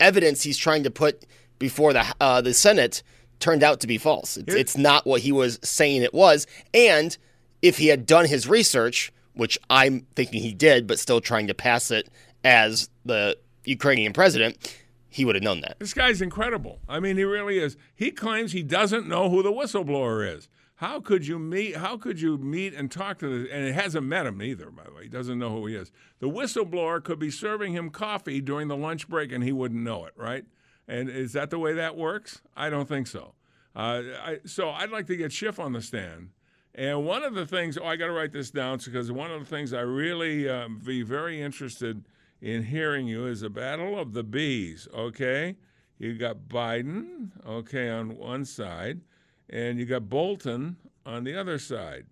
evidence 0.00 0.42
he's 0.42 0.56
trying 0.56 0.84
to 0.84 0.90
put 0.90 1.26
before 1.58 1.92
the 1.92 2.02
uh, 2.18 2.40
the 2.40 2.54
Senate 2.54 3.02
turned 3.38 3.62
out 3.62 3.80
to 3.80 3.86
be 3.86 3.98
false. 3.98 4.38
It's, 4.38 4.54
it's 4.54 4.76
not 4.78 5.06
what 5.06 5.20
he 5.20 5.32
was 5.32 5.58
saying 5.62 6.00
it 6.00 6.14
was. 6.14 6.46
And 6.72 7.14
if 7.60 7.76
he 7.76 7.88
had 7.88 8.06
done 8.06 8.24
his 8.24 8.48
research, 8.48 9.12
which 9.34 9.58
I'm 9.68 10.06
thinking 10.16 10.40
he 10.40 10.54
did, 10.54 10.86
but 10.86 10.98
still 10.98 11.20
trying 11.20 11.46
to 11.48 11.54
pass 11.54 11.90
it 11.90 12.08
as 12.42 12.88
the 13.04 13.36
Ukrainian 13.66 14.14
president, 14.14 14.74
he 15.10 15.26
would 15.26 15.34
have 15.34 15.44
known 15.44 15.60
that. 15.60 15.78
This 15.78 15.92
guy's 15.92 16.22
incredible. 16.22 16.78
I 16.88 17.00
mean, 17.00 17.18
he 17.18 17.24
really 17.24 17.58
is. 17.58 17.76
He 17.94 18.12
claims 18.12 18.52
he 18.52 18.62
doesn't 18.62 19.06
know 19.06 19.28
who 19.28 19.42
the 19.42 19.52
whistleblower 19.52 20.26
is. 20.34 20.48
How 20.76 21.00
could 21.00 21.26
you 21.26 21.38
meet? 21.38 21.76
How 21.76 21.96
could 21.96 22.20
you 22.20 22.36
meet 22.36 22.74
and 22.74 22.90
talk 22.90 23.18
to 23.20 23.44
the? 23.44 23.52
And 23.52 23.66
it 23.66 23.74
hasn't 23.74 24.06
met 24.06 24.26
him 24.26 24.42
either, 24.42 24.70
by 24.70 24.84
the 24.84 24.92
way. 24.92 25.04
He 25.04 25.08
doesn't 25.08 25.38
know 25.38 25.50
who 25.50 25.66
he 25.66 25.74
is. 25.74 25.90
The 26.18 26.28
whistleblower 26.28 27.02
could 27.02 27.18
be 27.18 27.30
serving 27.30 27.72
him 27.72 27.88
coffee 27.88 28.42
during 28.42 28.68
the 28.68 28.76
lunch 28.76 29.08
break, 29.08 29.32
and 29.32 29.42
he 29.42 29.52
wouldn't 29.52 29.82
know 29.82 30.04
it, 30.04 30.12
right? 30.16 30.44
And 30.86 31.08
is 31.08 31.32
that 31.32 31.48
the 31.48 31.58
way 31.58 31.72
that 31.72 31.96
works? 31.96 32.42
I 32.54 32.68
don't 32.68 32.88
think 32.88 33.06
so. 33.06 33.34
Uh, 33.74 34.02
I, 34.22 34.38
so 34.44 34.70
I'd 34.70 34.90
like 34.90 35.06
to 35.06 35.16
get 35.16 35.32
Schiff 35.32 35.58
on 35.58 35.72
the 35.72 35.82
stand. 35.82 36.30
And 36.74 37.06
one 37.06 37.22
of 37.22 37.34
the 37.34 37.46
things, 37.46 37.78
oh, 37.78 37.86
I 37.86 37.96
got 37.96 38.06
to 38.06 38.12
write 38.12 38.32
this 38.32 38.50
down 38.50 38.78
because 38.84 39.10
one 39.10 39.30
of 39.30 39.40
the 39.40 39.46
things 39.46 39.72
I 39.72 39.80
really 39.80 40.46
uh, 40.46 40.68
be 40.68 41.02
very 41.02 41.40
interested 41.40 42.04
in 42.42 42.64
hearing 42.64 43.08
you 43.08 43.26
is 43.26 43.42
a 43.42 43.48
battle 43.48 43.98
of 43.98 44.12
the 44.12 44.22
bees. 44.22 44.86
Okay, 44.94 45.56
you 45.98 46.18
got 46.18 46.48
Biden, 46.48 47.30
okay, 47.46 47.88
on 47.88 48.18
one 48.18 48.44
side, 48.44 49.00
and 49.48 49.78
you 49.78 49.86
got 49.86 50.08
Bolton 50.08 50.76
on 51.04 51.24
the 51.24 51.36
other 51.36 51.58
side. 51.58 52.06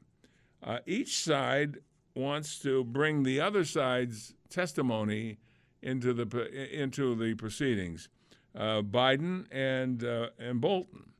Uh, 0.62 0.78
each 0.86 1.18
side 1.18 1.78
wants 2.14 2.58
to 2.60 2.84
bring 2.84 3.22
the 3.22 3.40
other 3.40 3.64
side's 3.64 4.34
testimony 4.48 5.38
into 5.82 6.12
the 6.12 6.72
into 6.72 7.14
the 7.14 7.34
proceedings. 7.34 8.08
Uh, 8.56 8.82
Biden 8.82 9.46
and 9.50 10.04
uh, 10.04 10.28
and 10.38 10.60
Bolton. 10.60 11.12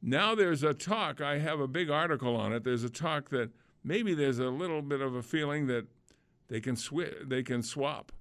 Now 0.00 0.34
there's 0.34 0.62
a 0.62 0.74
talk. 0.74 1.20
I 1.20 1.38
have 1.38 1.60
a 1.60 1.68
big 1.68 1.90
article 1.90 2.36
on 2.36 2.52
it. 2.52 2.64
There's 2.64 2.84
a 2.84 2.90
talk 2.90 3.30
that 3.30 3.50
maybe 3.84 4.14
there's 4.14 4.38
a 4.38 4.48
little 4.48 4.82
bit 4.82 5.00
of 5.00 5.14
a 5.14 5.22
feeling 5.22 5.66
that 5.66 5.86
they 6.48 6.60
can 6.60 6.76
swi- 6.76 7.28
they 7.28 7.42
can 7.42 7.62
swap. 7.62 8.12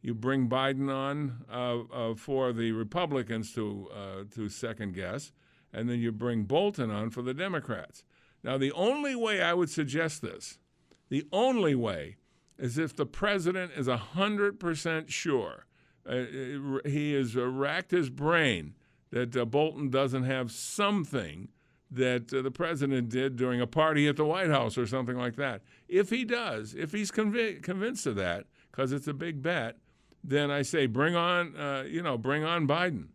You 0.00 0.14
bring 0.14 0.48
Biden 0.48 0.92
on 0.92 1.44
uh, 1.50 1.80
uh, 1.92 2.14
for 2.14 2.52
the 2.52 2.72
Republicans 2.72 3.52
to 3.54 3.88
uh, 3.94 4.24
to 4.34 4.48
second 4.48 4.94
guess, 4.94 5.32
and 5.74 5.88
then 5.88 5.98
you 5.98 6.12
bring 6.12 6.44
Bolton 6.44 6.90
on 6.90 7.10
for 7.10 7.22
the 7.22 7.34
Democrats. 7.34 8.04
Now 8.42 8.58
the 8.58 8.72
only 8.72 9.14
way 9.14 9.42
I 9.42 9.54
would 9.54 9.70
suggest 9.70 10.22
this, 10.22 10.58
the 11.08 11.26
only 11.32 11.74
way, 11.74 12.16
is 12.58 12.78
if 12.78 12.94
the 12.94 13.06
president 13.06 13.72
is 13.76 13.88
hundred 13.88 14.60
percent 14.60 15.10
sure. 15.10 15.66
Uh, 16.08 16.24
he 16.84 17.14
has 17.14 17.34
racked 17.34 17.90
his 17.90 18.10
brain 18.10 18.74
that 19.10 19.34
uh, 19.36 19.44
Bolton 19.44 19.90
doesn't 19.90 20.24
have 20.24 20.52
something 20.52 21.48
that 21.90 22.32
uh, 22.34 22.42
the 22.42 22.50
president 22.50 23.08
did 23.08 23.36
during 23.36 23.60
a 23.60 23.66
party 23.66 24.06
at 24.08 24.16
the 24.16 24.24
White 24.24 24.50
House 24.50 24.76
or 24.76 24.86
something 24.86 25.16
like 25.16 25.36
that. 25.36 25.62
If 25.88 26.10
he 26.10 26.24
does, 26.24 26.74
if 26.74 26.92
he's 26.92 27.10
convi- 27.10 27.62
convinced 27.62 28.06
of 28.06 28.16
that, 28.16 28.46
because 28.70 28.92
it's 28.92 29.06
a 29.06 29.14
big 29.14 29.40
bet, 29.40 29.78
then 30.22 30.50
I 30.50 30.62
say 30.62 30.86
bring 30.86 31.16
on, 31.16 31.56
uh, 31.56 31.84
you 31.86 32.02
know, 32.02 32.18
bring 32.18 32.44
on 32.44 32.66
Biden. 32.66 33.08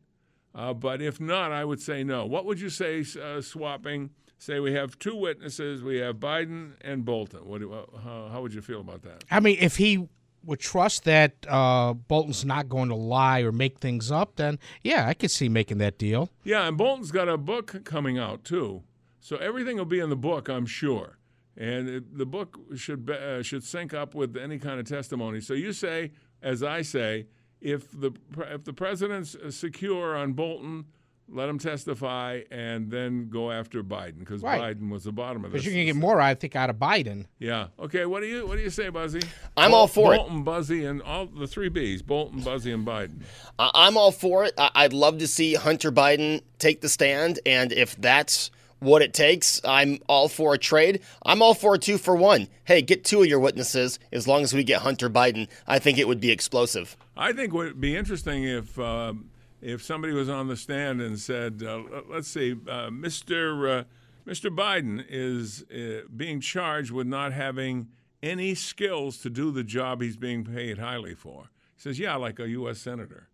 Uh, 0.53 0.73
but 0.73 1.01
if 1.01 1.19
not, 1.19 1.51
I 1.51 1.63
would 1.63 1.81
say 1.81 2.03
no. 2.03 2.25
What 2.25 2.45
would 2.45 2.59
you 2.59 2.69
say 2.69 3.05
uh, 3.21 3.41
swapping? 3.41 4.09
Say 4.37 4.59
we 4.59 4.73
have 4.73 4.97
two 4.97 5.15
witnesses. 5.15 5.83
We 5.83 5.97
have 5.97 6.15
Biden 6.15 6.73
and 6.81 7.03
Bolton. 7.05 7.45
What? 7.45 7.61
Do, 7.61 7.71
how, 8.03 8.29
how 8.31 8.41
would 8.41 8.53
you 8.53 8.61
feel 8.61 8.79
about 8.79 9.03
that? 9.03 9.23
I 9.29 9.39
mean, 9.39 9.57
if 9.59 9.75
he 9.75 10.07
would 10.45 10.59
trust 10.59 11.03
that 11.03 11.33
uh, 11.47 11.93
Bolton's 11.93 12.45
not 12.45 12.69
going 12.69 12.89
to 12.89 12.95
lie 12.95 13.41
or 13.41 13.51
make 13.51 13.79
things 13.79 14.11
up, 14.11 14.37
then 14.37 14.57
yeah, 14.81 15.07
I 15.07 15.13
could 15.13 15.31
see 15.31 15.49
making 15.49 15.79
that 15.79 15.97
deal. 15.97 16.29
Yeah, 16.43 16.67
and 16.67 16.77
Bolton's 16.77 17.11
got 17.11 17.27
a 17.27 17.37
book 17.37 17.83
coming 17.83 18.17
out 18.17 18.43
too, 18.43 18.83
so 19.19 19.35
everything 19.37 19.77
will 19.77 19.85
be 19.85 19.99
in 19.99 20.09
the 20.09 20.15
book, 20.15 20.47
I'm 20.47 20.65
sure. 20.65 21.17
And 21.57 21.89
it, 21.89 22.17
the 22.17 22.25
book 22.25 22.57
should 22.77 23.05
be, 23.05 23.13
uh, 23.13 23.41
should 23.41 23.65
sync 23.65 23.93
up 23.93 24.15
with 24.15 24.37
any 24.37 24.57
kind 24.57 24.79
of 24.79 24.87
testimony. 24.87 25.41
So 25.41 25.53
you 25.53 25.73
say, 25.73 26.11
as 26.41 26.63
I 26.63 26.83
say, 26.83 27.27
if 27.61 27.89
the 27.91 28.11
if 28.51 28.63
the 28.63 28.73
president's 28.73 29.35
uh, 29.35 29.51
secure 29.51 30.15
on 30.15 30.33
Bolton, 30.33 30.85
let 31.31 31.47
him 31.47 31.59
testify, 31.59 32.41
and 32.49 32.89
then 32.89 33.29
go 33.29 33.51
after 33.51 33.83
Biden 33.83 34.17
because 34.19 34.41
Right. 34.41 34.75
Biden 34.77 34.89
was 34.89 35.03
the 35.03 35.11
bottom 35.11 35.45
of 35.45 35.51
this. 35.51 35.61
Because 35.61 35.73
you 35.73 35.79
can 35.79 35.85
get 35.85 35.95
more, 35.95 36.19
I 36.19 36.33
think, 36.33 36.55
out 36.55 36.71
of 36.71 36.77
Biden. 36.77 37.25
Yeah. 37.37 37.67
Okay. 37.79 38.05
What 38.07 38.21
do 38.21 38.27
you 38.27 38.47
What 38.47 38.55
do 38.57 38.63
you 38.63 38.69
say, 38.71 38.89
Buzzy? 38.89 39.21
I'm 39.55 39.73
all 39.73 39.87
for 39.87 40.13
it. 40.13 40.17
Bolton, 40.17 40.43
Buzzy, 40.43 40.85
and 40.85 41.01
all 41.03 41.27
the 41.27 41.45
three 41.47 41.69
Bs: 41.69 42.03
Bolton, 42.05 42.39
Buzzy, 42.41 42.71
and 42.71 42.85
Biden. 42.87 43.21
I- 43.59 43.71
I'm 43.75 43.95
all 43.97 44.11
for 44.11 44.45
it. 44.45 44.53
I- 44.57 44.71
I'd 44.73 44.93
love 44.93 45.19
to 45.19 45.27
see 45.27 45.53
Hunter 45.53 45.91
Biden 45.91 46.41
take 46.57 46.81
the 46.81 46.89
stand, 46.89 47.39
and 47.45 47.71
if 47.71 47.95
that's 47.97 48.49
what 48.79 49.01
it 49.01 49.13
takes, 49.13 49.61
I'm 49.65 49.99
all 50.07 50.29
for 50.29 50.53
a 50.53 50.57
trade. 50.57 51.01
I'm 51.25 51.41
all 51.41 51.53
for 51.53 51.75
a 51.75 51.77
two 51.77 51.97
for 51.97 52.15
one. 52.15 52.47
Hey, 52.63 52.81
get 52.81 53.03
two 53.03 53.21
of 53.21 53.27
your 53.27 53.39
witnesses 53.39 53.99
as 54.11 54.27
long 54.27 54.43
as 54.43 54.53
we 54.53 54.63
get 54.63 54.81
Hunter 54.81 55.09
Biden. 55.09 55.47
I 55.67 55.79
think 55.79 55.97
it 55.97 56.07
would 56.07 56.21
be 56.21 56.31
explosive. 56.31 56.95
I 57.17 57.33
think 57.33 57.53
what 57.53 57.65
would 57.65 57.81
be 57.81 57.95
interesting 57.95 58.43
if 58.43 58.79
um, 58.79 59.29
if 59.61 59.83
somebody 59.83 60.13
was 60.13 60.29
on 60.29 60.47
the 60.47 60.55
stand 60.55 61.01
and 61.01 61.19
said, 61.19 61.63
uh, 61.63 61.81
let's 62.09 62.27
see, 62.27 62.53
uh, 62.53 62.89
Mr. 62.89 63.81
Uh, 63.81 63.83
Mr. 64.27 64.55
Biden 64.55 65.03
is 65.09 65.63
uh, 65.71 66.05
being 66.15 66.39
charged 66.39 66.91
with 66.91 67.07
not 67.07 67.33
having 67.33 67.87
any 68.21 68.53
skills 68.53 69.17
to 69.19 69.29
do 69.29 69.51
the 69.51 69.63
job 69.63 70.01
he's 70.01 70.17
being 70.17 70.43
paid 70.43 70.77
highly 70.77 71.15
for. 71.15 71.49
He 71.75 71.81
says, 71.81 71.99
yeah, 71.99 72.15
like 72.15 72.39
a 72.39 72.47
U.S. 72.49 72.79
senator. 72.79 73.29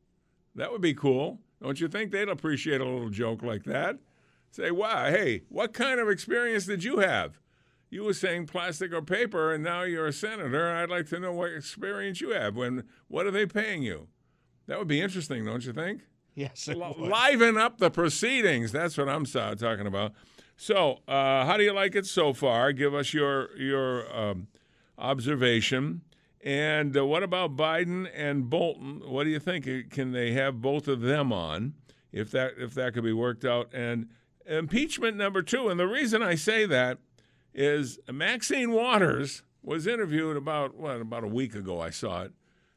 That 0.55 0.71
would 0.71 0.81
be 0.81 0.93
cool. 0.93 1.39
Don't 1.61 1.79
you 1.81 1.87
think 1.87 2.11
they'd 2.11 2.29
appreciate 2.29 2.79
a 2.79 2.85
little 2.85 3.09
joke 3.09 3.41
like 3.41 3.63
that? 3.65 3.97
Say, 4.55 4.71
wow, 4.71 5.09
hey, 5.09 5.41
what 5.49 5.73
kind 5.73 5.99
of 5.99 6.09
experience 6.09 6.65
did 6.65 6.81
you 6.81 6.99
have? 6.99 7.41
You 7.89 8.05
were 8.05 8.13
saying 8.13 8.45
plastic 8.47 8.93
or 8.93 9.01
paper, 9.01 9.53
and 9.53 9.61
now 9.61 9.83
you're 9.83 10.07
a 10.07 10.13
senator. 10.13 10.71
I'd 10.71 10.89
like 10.89 11.09
to 11.09 11.19
know 11.19 11.33
what 11.33 11.51
experience 11.51 12.21
you 12.21 12.29
have. 12.29 12.55
When 12.55 12.85
what 13.09 13.25
are 13.25 13.31
they 13.31 13.45
paying 13.45 13.83
you? 13.83 14.07
That 14.67 14.79
would 14.79 14.87
be 14.87 15.01
interesting, 15.01 15.43
don't 15.43 15.65
you 15.65 15.73
think? 15.73 16.03
Yes, 16.37 16.67
would. 16.67 16.97
Liven 16.97 17.57
up 17.57 17.77
the 17.77 17.89
proceedings. 17.89 18.73
That's 18.73 18.97
what 18.97 19.07
I'm 19.07 19.25
so- 19.25 19.55
talking 19.55 19.87
about. 19.87 20.11
So, 20.57 20.99
uh, 21.07 21.45
how 21.45 21.55
do 21.55 21.63
you 21.63 21.71
like 21.71 21.95
it 21.95 22.05
so 22.05 22.33
far? 22.33 22.73
Give 22.73 22.93
us 22.93 23.13
your 23.13 23.55
your 23.57 24.13
um, 24.13 24.47
observation. 24.97 26.01
And 26.43 26.95
uh, 26.97 27.05
what 27.05 27.23
about 27.23 27.55
Biden 27.55 28.09
and 28.13 28.49
Bolton? 28.49 29.01
What 29.05 29.23
do 29.23 29.29
you 29.29 29.39
think? 29.39 29.65
Uh, 29.65 29.87
Can 29.89 30.11
they 30.11 30.33
have 30.33 30.61
both 30.61 30.89
of 30.89 30.99
them 30.99 31.31
on 31.31 31.73
if 32.11 32.31
that 32.31 32.55
if 32.57 32.73
that 32.73 32.93
could 32.93 33.05
be 33.05 33.13
worked 33.13 33.45
out? 33.45 33.69
And 33.73 34.09
impeachment 34.45 35.17
number 35.17 35.41
two. 35.41 35.69
And 35.69 35.79
the 35.79 35.87
reason 35.87 36.21
I 36.21 36.35
say 36.35 36.65
that 36.65 36.99
is 37.53 37.99
Maxine 38.11 38.71
Waters 38.71 39.43
was 39.63 39.87
interviewed 39.87 40.37
about 40.37 40.75
what 40.75 41.01
about 41.01 41.23
a 41.23 41.27
week 41.27 41.55
ago. 41.55 41.81
I 41.81 41.89
saw 41.89 42.23
it, 42.23 42.33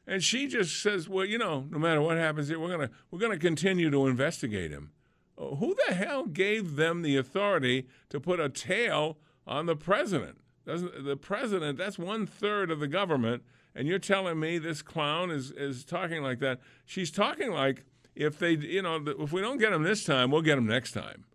and 0.07 0.23
she 0.23 0.47
just 0.47 0.81
says, 0.81 1.07
"Well, 1.07 1.25
you 1.25 1.37
know, 1.37 1.65
no 1.69 1.77
matter 1.77 2.01
what 2.01 2.17
happens 2.17 2.47
here, 2.47 2.59
we're 2.59 2.71
gonna 2.71 2.89
we're 3.11 3.19
gonna 3.19 3.37
continue 3.37 3.89
to 3.91 4.07
investigate 4.07 4.71
him." 4.71 4.91
Uh, 5.37 5.55
Who 5.55 5.75
the 5.87 5.93
hell 5.93 6.25
gave 6.25 6.75
them 6.75 7.01
the 7.01 7.17
authority 7.17 7.87
to 8.09 8.19
put 8.19 8.39
a 8.39 8.49
tail 8.49 9.17
on 9.45 9.65
the 9.65 9.75
president? 9.75 10.39
Doesn't 10.65 11.05
the 11.05 11.17
president? 11.17 11.77
That's 11.77 11.99
one 11.99 12.25
third 12.25 12.71
of 12.71 12.79
the 12.79 12.87
government, 12.87 13.43
and 13.75 13.87
you're 13.87 13.99
telling 13.99 14.39
me 14.39 14.57
this 14.57 14.81
clown 14.81 15.29
is 15.31 15.51
is 15.51 15.83
talking 15.83 16.23
like 16.23 16.39
that? 16.39 16.59
She's 16.85 17.11
talking 17.11 17.51
like 17.51 17.83
if 18.15 18.37
they, 18.39 18.51
you 18.51 18.81
know, 18.81 19.03
if 19.19 19.31
we 19.31 19.41
don't 19.41 19.59
get 19.59 19.73
him 19.73 19.83
this 19.83 20.03
time, 20.03 20.31
we'll 20.31 20.41
get 20.41 20.57
him 20.57 20.65
next 20.65 20.91
time. 20.91 21.25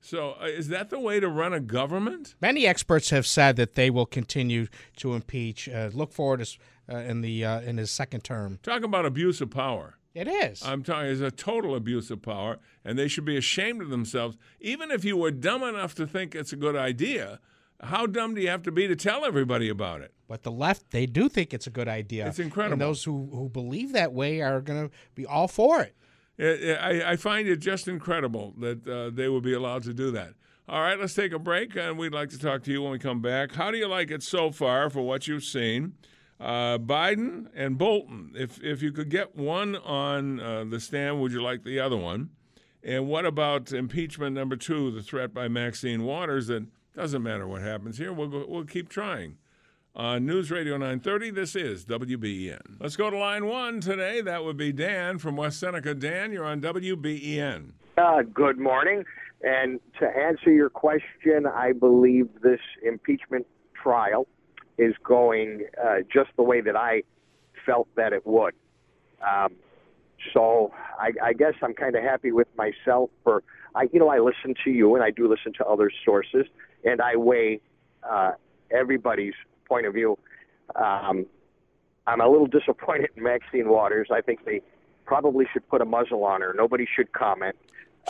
So 0.00 0.36
uh, 0.40 0.46
is 0.46 0.68
that 0.68 0.90
the 0.90 1.00
way 1.00 1.20
to 1.20 1.28
run 1.28 1.52
a 1.52 1.60
government? 1.60 2.34
Many 2.40 2.66
experts 2.66 3.10
have 3.10 3.26
said 3.26 3.56
that 3.56 3.74
they 3.74 3.90
will 3.90 4.06
continue 4.06 4.68
to 4.96 5.14
impeach. 5.14 5.68
Uh, 5.68 5.90
look 5.92 6.12
forward 6.12 6.44
to 6.44 6.58
uh, 6.92 6.98
in 6.98 7.20
the 7.20 7.44
uh, 7.44 7.60
in 7.60 7.78
his 7.78 7.90
second 7.90 8.22
term. 8.22 8.58
Talk 8.62 8.84
about 8.84 9.04
abuse 9.06 9.40
of 9.40 9.50
power. 9.50 9.98
It 10.14 10.28
is. 10.28 10.62
I'm 10.64 10.82
telling 10.82 11.06
you, 11.06 11.12
it's 11.12 11.20
a 11.20 11.30
total 11.30 11.74
abuse 11.74 12.10
of 12.10 12.22
power, 12.22 12.58
and 12.84 12.98
they 12.98 13.06
should 13.06 13.26
be 13.26 13.36
ashamed 13.36 13.82
of 13.82 13.90
themselves. 13.90 14.38
Even 14.60 14.90
if 14.90 15.04
you 15.04 15.14
were 15.16 15.30
dumb 15.30 15.62
enough 15.62 15.94
to 15.96 16.06
think 16.06 16.34
it's 16.34 16.54
a 16.54 16.56
good 16.56 16.74
idea, 16.74 17.38
how 17.82 18.06
dumb 18.06 18.34
do 18.34 18.40
you 18.40 18.48
have 18.48 18.62
to 18.62 18.72
be 18.72 18.88
to 18.88 18.96
tell 18.96 19.26
everybody 19.26 19.68
about 19.68 20.00
it? 20.00 20.14
But 20.26 20.42
the 20.42 20.50
left, 20.50 20.90
they 20.90 21.04
do 21.04 21.28
think 21.28 21.52
it's 21.52 21.66
a 21.66 21.70
good 21.70 21.88
idea. 21.88 22.26
It's 22.28 22.38
incredible. 22.38 22.72
And 22.72 22.80
those 22.80 23.04
who, 23.04 23.28
who 23.30 23.50
believe 23.50 23.92
that 23.92 24.14
way 24.14 24.40
are 24.40 24.62
going 24.62 24.88
to 24.88 24.94
be 25.14 25.26
all 25.26 25.48
for 25.48 25.82
it. 25.82 25.94
I, 26.38 27.02
I- 27.12 27.16
find 27.16 27.48
it 27.48 27.56
just 27.60 27.88
incredible 27.88 28.54
that 28.58 28.86
uh, 28.86 29.10
they 29.10 29.28
would 29.28 29.42
be 29.42 29.54
allowed 29.54 29.82
to 29.84 29.94
do 29.94 30.10
that. 30.12 30.34
All 30.68 30.80
right, 30.82 30.98
let's 30.98 31.14
take 31.14 31.32
a 31.32 31.38
break, 31.38 31.76
and 31.76 31.96
we'd 31.96 32.12
like 32.12 32.30
to 32.30 32.38
talk 32.38 32.64
to 32.64 32.72
you 32.72 32.82
when 32.82 32.90
we 32.90 32.98
come 32.98 33.22
back. 33.22 33.52
How 33.54 33.70
do 33.70 33.78
you 33.78 33.86
like 33.86 34.10
it 34.10 34.22
so 34.22 34.50
far 34.50 34.90
for 34.90 35.00
what 35.02 35.28
you've 35.28 35.44
seen? 35.44 35.94
Uh, 36.40 36.76
Biden 36.76 37.46
and 37.54 37.78
Bolton. 37.78 38.32
If 38.34 38.62
if 38.62 38.82
you 38.82 38.92
could 38.92 39.08
get 39.08 39.36
one 39.36 39.76
on 39.76 40.40
uh, 40.40 40.64
the 40.64 40.80
stand, 40.80 41.20
would 41.20 41.32
you 41.32 41.40
like 41.42 41.62
the 41.64 41.78
other 41.80 41.96
one? 41.96 42.30
And 42.82 43.08
what 43.08 43.24
about 43.24 43.72
impeachment 43.72 44.34
number 44.34 44.56
two, 44.56 44.90
the 44.90 45.02
threat 45.02 45.32
by 45.32 45.48
Maxine 45.48 46.02
Waters? 46.04 46.48
That 46.48 46.66
doesn't 46.94 47.22
matter 47.22 47.46
what 47.46 47.62
happens 47.62 47.96
here. 47.98 48.12
We'll 48.12 48.28
go, 48.28 48.44
we'll 48.46 48.64
keep 48.64 48.88
trying. 48.88 49.36
On 49.96 50.26
News 50.26 50.50
Radio 50.50 50.74
930, 50.74 51.30
this 51.30 51.56
is 51.56 51.86
WBEN. 51.86 52.76
Let's 52.78 52.96
go 52.96 53.08
to 53.08 53.16
line 53.16 53.46
one 53.46 53.80
today. 53.80 54.20
That 54.20 54.44
would 54.44 54.58
be 54.58 54.70
Dan 54.70 55.16
from 55.16 55.36
West 55.36 55.58
Seneca. 55.58 55.94
Dan, 55.94 56.32
you're 56.32 56.44
on 56.44 56.60
WBEN. 56.60 57.70
Uh, 57.96 58.20
good 58.34 58.58
morning. 58.58 59.04
And 59.42 59.80
to 59.98 60.06
answer 60.06 60.52
your 60.52 60.68
question, 60.68 61.46
I 61.46 61.72
believe 61.72 62.28
this 62.42 62.60
impeachment 62.84 63.46
trial 63.72 64.26
is 64.76 64.92
going 65.02 65.64
uh, 65.82 66.00
just 66.12 66.28
the 66.36 66.42
way 66.42 66.60
that 66.60 66.76
I 66.76 67.02
felt 67.64 67.88
that 67.96 68.12
it 68.12 68.26
would. 68.26 68.52
Um, 69.26 69.54
so 70.34 70.74
I, 71.00 71.12
I 71.28 71.32
guess 71.32 71.54
I'm 71.62 71.72
kind 71.72 71.96
of 71.96 72.02
happy 72.02 72.32
with 72.32 72.48
myself 72.54 73.08
for 73.24 73.42
I, 73.74 73.88
you 73.90 73.98
know, 73.98 74.10
I 74.10 74.18
listen 74.18 74.54
to 74.64 74.70
you 74.70 74.94
and 74.94 75.02
I 75.02 75.10
do 75.10 75.26
listen 75.26 75.54
to 75.54 75.64
other 75.64 75.90
sources 76.04 76.44
and 76.84 77.00
I 77.00 77.16
weigh 77.16 77.60
uh, 78.02 78.32
everybody's 78.70 79.32
point 79.66 79.86
of 79.86 79.94
view. 79.94 80.18
Um, 80.74 81.26
I'm 82.06 82.20
a 82.20 82.28
little 82.28 82.46
disappointed 82.46 83.10
in 83.16 83.22
Maxine 83.22 83.68
Waters. 83.68 84.08
I 84.12 84.20
think 84.20 84.44
they 84.44 84.62
probably 85.04 85.46
should 85.52 85.68
put 85.68 85.80
a 85.80 85.84
muzzle 85.84 86.24
on 86.24 86.40
her. 86.40 86.54
Nobody 86.56 86.86
should 86.94 87.12
comment. 87.12 87.56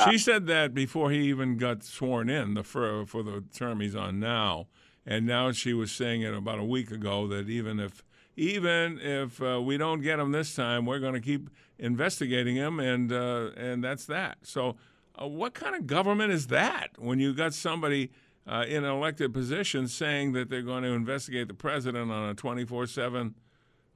She 0.04 0.18
said 0.18 0.46
that 0.46 0.74
before 0.74 1.10
he 1.10 1.20
even 1.28 1.56
got 1.56 1.82
sworn 1.82 2.28
in 2.28 2.54
the 2.54 2.62
for, 2.62 3.06
for 3.06 3.22
the 3.22 3.42
term 3.54 3.80
he's 3.80 3.96
on 3.96 4.20
now, 4.20 4.66
and 5.06 5.24
now 5.24 5.52
she 5.52 5.72
was 5.72 5.90
saying 5.90 6.20
it 6.20 6.34
about 6.34 6.58
a 6.58 6.64
week 6.64 6.90
ago 6.90 7.26
that 7.28 7.48
even 7.48 7.80
if 7.80 8.02
even 8.36 8.98
if 9.00 9.40
uh, 9.40 9.60
we 9.62 9.78
don't 9.78 10.02
get 10.02 10.18
him 10.18 10.32
this 10.32 10.54
time, 10.54 10.84
we're 10.84 10.98
going 10.98 11.14
to 11.14 11.20
keep 11.20 11.48
investigating 11.78 12.56
him, 12.56 12.78
and 12.78 13.10
uh, 13.10 13.50
and 13.56 13.82
that's 13.82 14.04
that. 14.06 14.38
So, 14.42 14.76
uh, 15.20 15.26
what 15.26 15.54
kind 15.54 15.74
of 15.74 15.86
government 15.86 16.32
is 16.32 16.48
that 16.48 16.90
when 16.98 17.18
you 17.18 17.32
got 17.32 17.54
somebody 17.54 18.10
uh, 18.46 18.64
in 18.68 18.84
an 18.84 18.90
elected 18.90 19.32
position 19.32 19.88
saying 19.88 20.32
that 20.32 20.48
they're 20.50 20.62
going 20.62 20.82
to 20.82 20.90
investigate 20.90 21.48
the 21.48 21.54
president 21.54 22.10
on 22.10 22.30
a 22.30 22.34
twenty 22.34 22.64
four 22.64 22.86
seven 22.86 23.34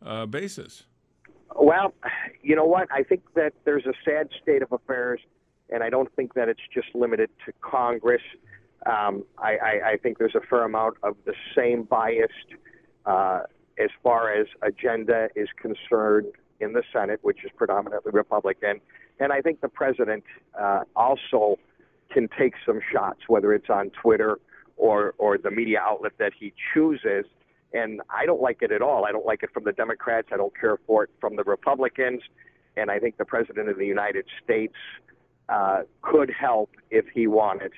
uh, 0.04 0.26
basis? 0.26 0.84
Well, 1.56 1.92
you 2.42 2.54
know 2.56 2.64
what? 2.64 2.88
I 2.92 3.02
think 3.02 3.22
that 3.34 3.52
there's 3.64 3.86
a 3.86 3.92
sad 4.04 4.28
state 4.42 4.62
of 4.62 4.72
affairs, 4.72 5.20
and 5.68 5.82
I 5.82 5.90
don't 5.90 6.10
think 6.14 6.34
that 6.34 6.48
it's 6.48 6.60
just 6.72 6.88
limited 6.94 7.30
to 7.46 7.52
Congress. 7.60 8.22
Um, 8.86 9.24
I, 9.36 9.56
I, 9.56 9.90
I 9.90 9.96
think 10.02 10.18
there's 10.18 10.34
a 10.34 10.46
fair 10.48 10.62
amount 10.62 10.96
of 11.02 11.16
the 11.26 11.34
same 11.56 11.82
biased 11.82 12.32
uh, 13.04 13.40
as 13.78 13.90
far 14.02 14.32
as 14.32 14.46
agenda 14.62 15.28
is 15.34 15.48
concerned 15.60 16.32
in 16.60 16.72
the 16.72 16.82
Senate, 16.92 17.18
which 17.22 17.44
is 17.44 17.50
predominantly 17.56 18.12
Republican. 18.12 18.80
And 19.18 19.32
I 19.32 19.40
think 19.42 19.60
the 19.60 19.68
president 19.68 20.24
uh, 20.58 20.84
also 20.96 21.58
can 22.12 22.28
take 22.38 22.54
some 22.66 22.80
shots, 22.92 23.20
whether 23.28 23.52
it's 23.52 23.70
on 23.70 23.90
Twitter 24.02 24.38
or, 24.76 25.14
or 25.18 25.38
the 25.38 25.50
media 25.50 25.80
outlet 25.80 26.12
that 26.18 26.32
he 26.38 26.52
chooses. 26.72 27.24
And 27.72 28.00
I 28.10 28.26
don't 28.26 28.42
like 28.42 28.58
it 28.62 28.72
at 28.72 28.82
all. 28.82 29.04
I 29.04 29.12
don't 29.12 29.26
like 29.26 29.42
it 29.42 29.50
from 29.52 29.64
the 29.64 29.72
Democrats. 29.72 30.28
I 30.32 30.36
don't 30.36 30.58
care 30.58 30.78
for 30.86 31.04
it 31.04 31.10
from 31.20 31.36
the 31.36 31.44
Republicans. 31.44 32.20
And 32.76 32.90
I 32.90 32.98
think 32.98 33.16
the 33.16 33.24
president 33.24 33.68
of 33.68 33.78
the 33.78 33.86
United 33.86 34.24
States 34.42 34.74
uh, 35.48 35.82
could 36.02 36.30
help 36.30 36.70
if 36.90 37.04
he 37.12 37.26
wanted 37.26 37.72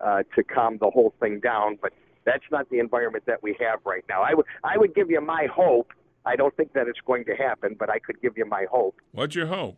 uh, 0.00 0.22
to 0.34 0.42
calm 0.42 0.78
the 0.78 0.90
whole 0.90 1.14
thing 1.20 1.40
down. 1.40 1.78
But 1.80 1.92
that's 2.24 2.44
not 2.50 2.68
the 2.70 2.78
environment 2.78 3.24
that 3.26 3.42
we 3.42 3.56
have 3.60 3.80
right 3.84 4.04
now. 4.08 4.22
I 4.22 4.34
would 4.34 4.46
I 4.64 4.76
would 4.76 4.94
give 4.94 5.10
you 5.10 5.20
my 5.20 5.46
hope. 5.52 5.92
I 6.26 6.36
don't 6.36 6.54
think 6.56 6.74
that 6.74 6.88
it's 6.88 7.00
going 7.06 7.24
to 7.24 7.34
happen, 7.34 7.76
but 7.78 7.88
I 7.88 7.98
could 7.98 8.20
give 8.20 8.36
you 8.36 8.44
my 8.44 8.66
hope. 8.70 8.96
What's 9.12 9.34
your 9.34 9.46
hope? 9.46 9.76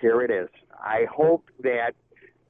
Here 0.00 0.22
it 0.22 0.30
is. 0.30 0.48
I 0.80 1.06
hope 1.10 1.50
that 1.62 1.92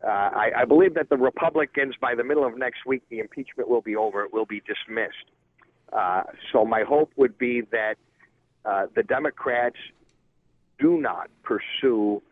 uh, 0.05 0.09
I, 0.09 0.51
I 0.59 0.65
believe 0.65 0.95
that 0.95 1.09
the 1.09 1.17
Republicans, 1.17 1.95
by 2.01 2.15
the 2.15 2.25
middle 2.25 2.45
of 2.45 2.59
next 2.59 2.85
week, 2.87 3.03
the 3.09 3.21
impeachment 3.21 3.69
will 3.69 3.83
be 3.83 3.95
over. 3.95 4.25
It 4.25 4.33
will 4.33 4.47
be 4.47 4.61
dismissed. 4.61 5.31
Uh, 5.93 6.23
so 6.53 6.65
my 6.65 6.83
hope 6.83 7.13
would 7.17 7.39
be 7.39 7.63
that 7.71 7.97
uh, 8.65 8.87
the 8.95 9.03
Democrats 9.03 9.77
do 10.79 10.99
not 11.01 11.31
pursue 11.43 12.23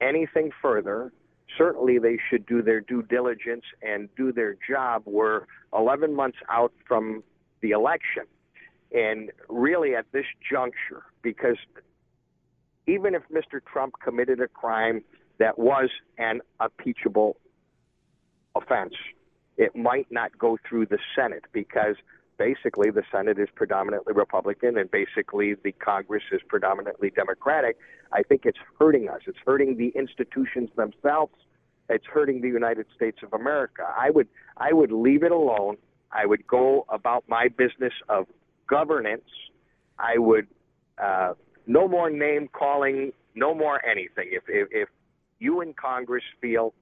anything 0.00 0.50
further. 0.62 1.12
Certainly, 1.58 1.98
they 1.98 2.18
should 2.30 2.46
do 2.46 2.62
their 2.62 2.80
due 2.80 3.02
diligence 3.02 3.64
and 3.82 4.08
do 4.16 4.32
their 4.32 4.56
job. 4.68 5.02
We're 5.06 5.42
11 5.72 6.14
months 6.14 6.38
out 6.48 6.72
from 6.86 7.24
the 7.60 7.70
election. 7.70 8.24
And 8.92 9.32
really, 9.48 9.96
at 9.96 10.06
this 10.12 10.26
juncture, 10.48 11.02
because 11.22 11.56
even 12.86 13.14
if 13.14 13.22
Mr. 13.32 13.60
Trump 13.64 13.94
committed 14.02 14.40
a 14.40 14.48
crime 14.48 15.02
that 15.38 15.58
was 15.58 15.90
an 16.18 16.40
impeachable 16.60 17.36
offense, 18.54 18.94
it 19.56 19.74
might 19.74 20.06
not 20.10 20.36
go 20.38 20.58
through 20.68 20.86
the 20.86 20.98
Senate 21.14 21.44
because 21.52 21.96
basically 22.38 22.90
the 22.90 23.02
Senate 23.12 23.38
is 23.38 23.48
predominantly 23.54 24.12
Republican 24.12 24.76
and 24.78 24.90
basically 24.90 25.54
the 25.54 25.72
Congress 25.72 26.24
is 26.32 26.40
predominantly 26.48 27.10
Democratic. 27.10 27.76
I 28.12 28.22
think 28.22 28.42
it's 28.44 28.58
hurting 28.78 29.08
us. 29.08 29.20
It's 29.26 29.38
hurting 29.44 29.76
the 29.76 29.92
institutions 29.98 30.70
themselves. 30.76 31.34
It's 31.88 32.06
hurting 32.06 32.40
the 32.40 32.48
United 32.48 32.86
States 32.96 33.18
of 33.22 33.32
America. 33.32 33.82
I 33.96 34.10
would 34.10 34.28
I 34.56 34.72
would 34.72 34.90
leave 34.90 35.22
it 35.22 35.32
alone. 35.32 35.76
I 36.10 36.26
would 36.26 36.46
go 36.46 36.86
about 36.88 37.24
my 37.28 37.48
business 37.48 37.92
of 38.08 38.26
governance. 38.66 39.28
I 39.98 40.18
would 40.18 40.46
uh, 40.98 41.34
no 41.66 41.88
more 41.88 42.10
name 42.10 42.48
calling, 42.52 43.12
no 43.34 43.54
more 43.54 43.84
anything. 43.84 44.30
If, 44.32 44.44
if 44.48 44.68
if 44.70 44.88
you 45.38 45.60
in 45.60 45.74
Congress 45.74 46.24
feel 46.40 46.74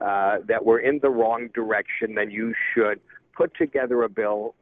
uh, 0.00 0.38
that 0.48 0.64
we're 0.64 0.80
in 0.80 0.98
the 1.02 1.10
wrong 1.10 1.48
direction, 1.54 2.14
then 2.14 2.30
you 2.30 2.54
should 2.74 3.00
put 3.36 3.54
together 3.56 4.02
a 4.02 4.08
bill, 4.08 4.54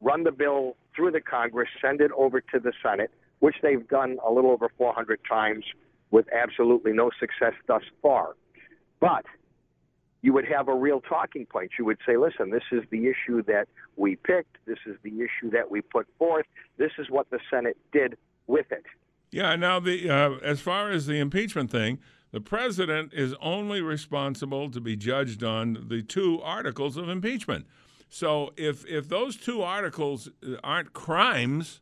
run 0.00 0.24
the 0.24 0.32
bill 0.32 0.76
through 0.94 1.10
the 1.10 1.20
Congress, 1.20 1.68
send 1.80 2.00
it 2.00 2.10
over 2.16 2.40
to 2.40 2.58
the 2.58 2.72
Senate, 2.82 3.10
which 3.38 3.56
they've 3.62 3.86
done 3.88 4.18
a 4.26 4.30
little 4.30 4.50
over 4.50 4.70
400 4.76 5.20
times 5.28 5.64
with 6.10 6.26
absolutely 6.32 6.92
no 6.92 7.10
success 7.18 7.54
thus 7.66 7.82
far. 8.02 8.34
But 9.00 9.24
you 10.22 10.32
would 10.34 10.44
have 10.46 10.68
a 10.68 10.74
real 10.74 11.00
talking 11.00 11.46
point. 11.46 11.72
You 11.78 11.84
would 11.86 11.98
say, 12.06 12.16
listen, 12.16 12.50
this 12.50 12.64
is 12.70 12.82
the 12.90 13.06
issue 13.06 13.42
that 13.44 13.68
we 13.96 14.16
picked. 14.16 14.58
This 14.66 14.78
is 14.86 14.96
the 15.02 15.20
issue 15.20 15.50
that 15.52 15.70
we 15.70 15.80
put 15.80 16.06
forth. 16.18 16.46
This 16.76 16.92
is 16.98 17.08
what 17.08 17.30
the 17.30 17.38
Senate 17.50 17.78
did 17.92 18.16
with 18.46 18.70
it. 18.70 18.84
Yeah. 19.30 19.56
Now, 19.56 19.80
the 19.80 20.10
uh, 20.10 20.30
as 20.42 20.60
far 20.60 20.90
as 20.90 21.06
the 21.06 21.18
impeachment 21.18 21.70
thing, 21.70 22.00
the 22.32 22.40
president 22.40 23.12
is 23.12 23.34
only 23.40 23.80
responsible 23.80 24.70
to 24.70 24.80
be 24.80 24.96
judged 24.96 25.42
on 25.42 25.86
the 25.88 26.02
two 26.02 26.40
articles 26.42 26.96
of 26.96 27.08
impeachment. 27.08 27.66
So, 28.08 28.52
if 28.56 28.84
if 28.86 29.08
those 29.08 29.36
two 29.36 29.62
articles 29.62 30.28
uh, 30.44 30.56
aren't 30.64 30.92
crimes, 30.92 31.80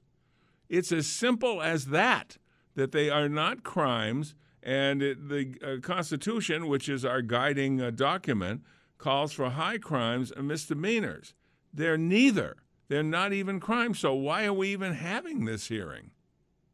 it's 0.68 0.92
as 0.92 1.06
simple 1.06 1.62
as 1.62 1.86
that. 1.86 2.38
That 2.74 2.92
they 2.92 3.10
are 3.10 3.28
not 3.28 3.64
crimes, 3.64 4.36
and 4.62 5.02
it, 5.02 5.28
the 5.28 5.54
uh, 5.62 5.80
Constitution, 5.80 6.68
which 6.68 6.88
is 6.88 7.04
our 7.04 7.22
guiding 7.22 7.80
uh, 7.80 7.90
document, 7.90 8.62
calls 8.98 9.32
for 9.32 9.50
high 9.50 9.78
crimes 9.78 10.30
and 10.30 10.46
misdemeanors. 10.46 11.34
They're 11.72 11.98
neither. 11.98 12.56
They're 12.88 13.02
not 13.02 13.32
even 13.32 13.58
crimes. 13.58 13.98
So 13.98 14.14
why 14.14 14.44
are 14.44 14.52
we 14.52 14.68
even 14.68 14.94
having 14.94 15.44
this 15.44 15.68
hearing? 15.68 16.10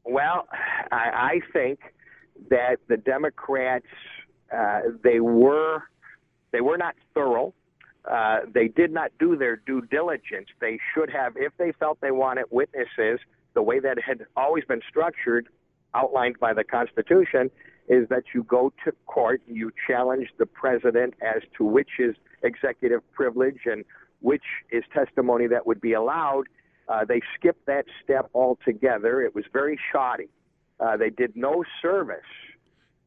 Well, 0.05 0.47
I, 0.93 0.97
I 0.97 1.41
think 1.53 1.81
that 2.51 2.77
the 2.89 2.97
Democrats 2.97 3.87
uh, 4.55 4.81
they 5.03 5.21
were 5.21 5.83
they 6.53 6.61
were 6.61 6.79
not 6.79 6.95
thorough. 7.15 7.53
Uh, 8.11 8.41
they 8.53 8.69
did 8.69 8.93
not 8.93 9.11
do 9.19 9.37
their 9.37 9.57
due 9.57 9.81
diligence. 9.91 10.49
They 10.61 10.79
should 10.95 11.11
have, 11.11 11.33
if 11.37 11.53
they 11.59 11.73
felt 11.73 12.01
they 12.01 12.11
wanted 12.11 12.45
witnesses, 12.51 13.19
the 13.55 13.63
way 13.63 13.81
that 13.81 13.99
had 14.01 14.27
always 14.37 14.65
been 14.65 14.83
structured, 14.89 15.49
outlined 15.95 16.39
by 16.39 16.53
the 16.53 16.63
Constitution, 16.63 17.51
is 17.89 18.09
that 18.11 18.25
you 18.35 18.45
go 18.45 18.73
to 18.85 18.93
court, 19.07 19.43
you 19.47 19.73
challenge 19.87 20.29
the 20.39 20.47
president 20.47 21.15
as 21.23 21.43
to 21.57 21.65
which 21.65 21.99
is 21.99 22.15
executive 22.43 23.01
privilege 23.13 23.61
and 23.65 23.85
which 24.21 24.45
is 24.71 24.85
testimony 24.93 25.47
that 25.47 25.67
would 25.67 25.81
be 25.81 25.95
allowed. 25.95 26.45
Uh, 26.89 27.05
they 27.05 27.21
skipped 27.39 27.65
that 27.67 27.87
step 28.03 28.29
altogether. 28.35 29.23
It 29.23 29.35
was 29.35 29.45
very 29.53 29.79
shoddy. 29.93 30.29
Uh, 30.81 30.97
they 30.97 31.11
did 31.11 31.37
no 31.37 31.65
service. 31.81 32.19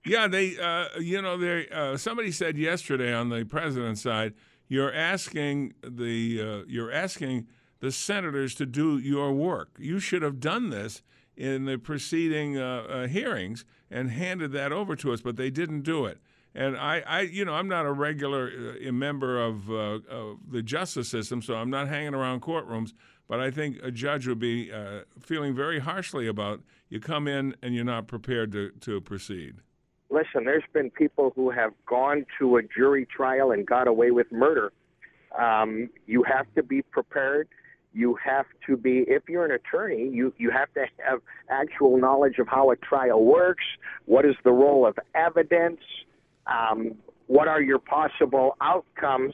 Yeah, 0.06 0.27
they, 0.27 0.58
uh, 0.58 0.99
you 0.99 1.21
know, 1.21 1.38
they. 1.38 1.67
Uh, 1.67 1.97
somebody 1.97 2.32
said 2.32 2.58
yesterday 2.58 3.13
on 3.13 3.30
the 3.30 3.43
president's 3.43 4.01
side, 4.01 4.34
you're 4.69 4.93
asking 4.93 5.73
the, 5.84 6.41
uh, 6.41 6.65
you're 6.67 6.91
asking 6.91 7.47
the 7.80 7.91
senators 7.91 8.56
to 8.56 8.65
do 8.65 8.97
your 8.97 9.34
work. 9.34 9.75
You 9.77 9.99
should 9.99 10.21
have 10.21 10.39
done 10.39 10.69
this 10.69 11.03
in 11.36 11.65
the 11.65 11.77
preceding 11.77 12.58
uh, 12.58 12.86
uh, 12.89 13.08
hearings 13.08 13.65
and 13.91 14.10
handed 14.10 14.51
that 14.53 14.71
over 14.71 14.95
to 14.95 15.12
us, 15.12 15.21
but 15.21 15.36
they 15.36 15.49
didn't 15.49 15.82
do 15.82 16.06
it. 16.06 16.19
And 16.56 16.75
I, 16.75 17.03
I 17.06 17.21
you 17.21 17.45
know, 17.45 17.53
I'm 17.53 17.67
not 17.67 17.86
a 17.86 17.91
regular 17.91 18.75
member 18.91 19.39
of, 19.39 19.69
of 19.69 20.39
the 20.49 20.63
justice 20.63 21.08
system, 21.08 21.41
so 21.41 21.53
I'm 21.53 21.69
not 21.69 21.88
hanging 21.88 22.15
around 22.15 22.41
courtrooms. 22.41 22.93
But 23.27 23.39
I 23.39 23.51
think 23.51 23.77
a 23.83 23.91
judge 23.91 24.27
would 24.27 24.39
be 24.39 24.71
uh, 24.71 25.01
feeling 25.19 25.53
very 25.53 25.79
harshly 25.79 26.27
about 26.27 26.61
you 26.89 26.99
come 26.99 27.27
in 27.27 27.55
and 27.61 27.75
you're 27.75 27.83
not 27.83 28.07
prepared 28.07 28.51
to, 28.53 28.71
to 28.81 29.01
proceed. 29.01 29.55
Listen, 30.09 30.45
there's 30.45 30.63
been 30.71 30.89
people 30.89 31.33
who 31.35 31.49
have 31.49 31.73
gone 31.85 32.25
to 32.39 32.57
a 32.57 32.61
jury 32.63 33.05
trial 33.05 33.51
and 33.51 33.65
got 33.65 33.87
away 33.87 34.11
with 34.11 34.31
murder. 34.31 34.71
Um, 35.37 35.89
you 36.05 36.23
have 36.23 36.45
to 36.55 36.63
be 36.63 36.81
prepared 36.81 37.49
you 37.97 38.15
have 38.23 38.45
to 38.67 38.77
be 38.77 39.03
if 39.07 39.23
you're 39.27 39.45
an 39.45 39.51
attorney 39.51 40.09
you 40.09 40.33
you 40.37 40.51
have 40.51 40.71
to 40.73 40.85
have 41.03 41.19
actual 41.49 41.97
knowledge 41.97 42.37
of 42.37 42.47
how 42.47 42.69
a 42.69 42.75
trial 42.75 43.23
works 43.25 43.63
what 44.05 44.23
is 44.25 44.35
the 44.43 44.51
role 44.51 44.85
of 44.85 44.97
evidence 45.15 45.79
um, 46.45 46.95
what 47.25 47.47
are 47.47 47.61
your 47.61 47.79
possible 47.79 48.55
outcomes 48.61 49.33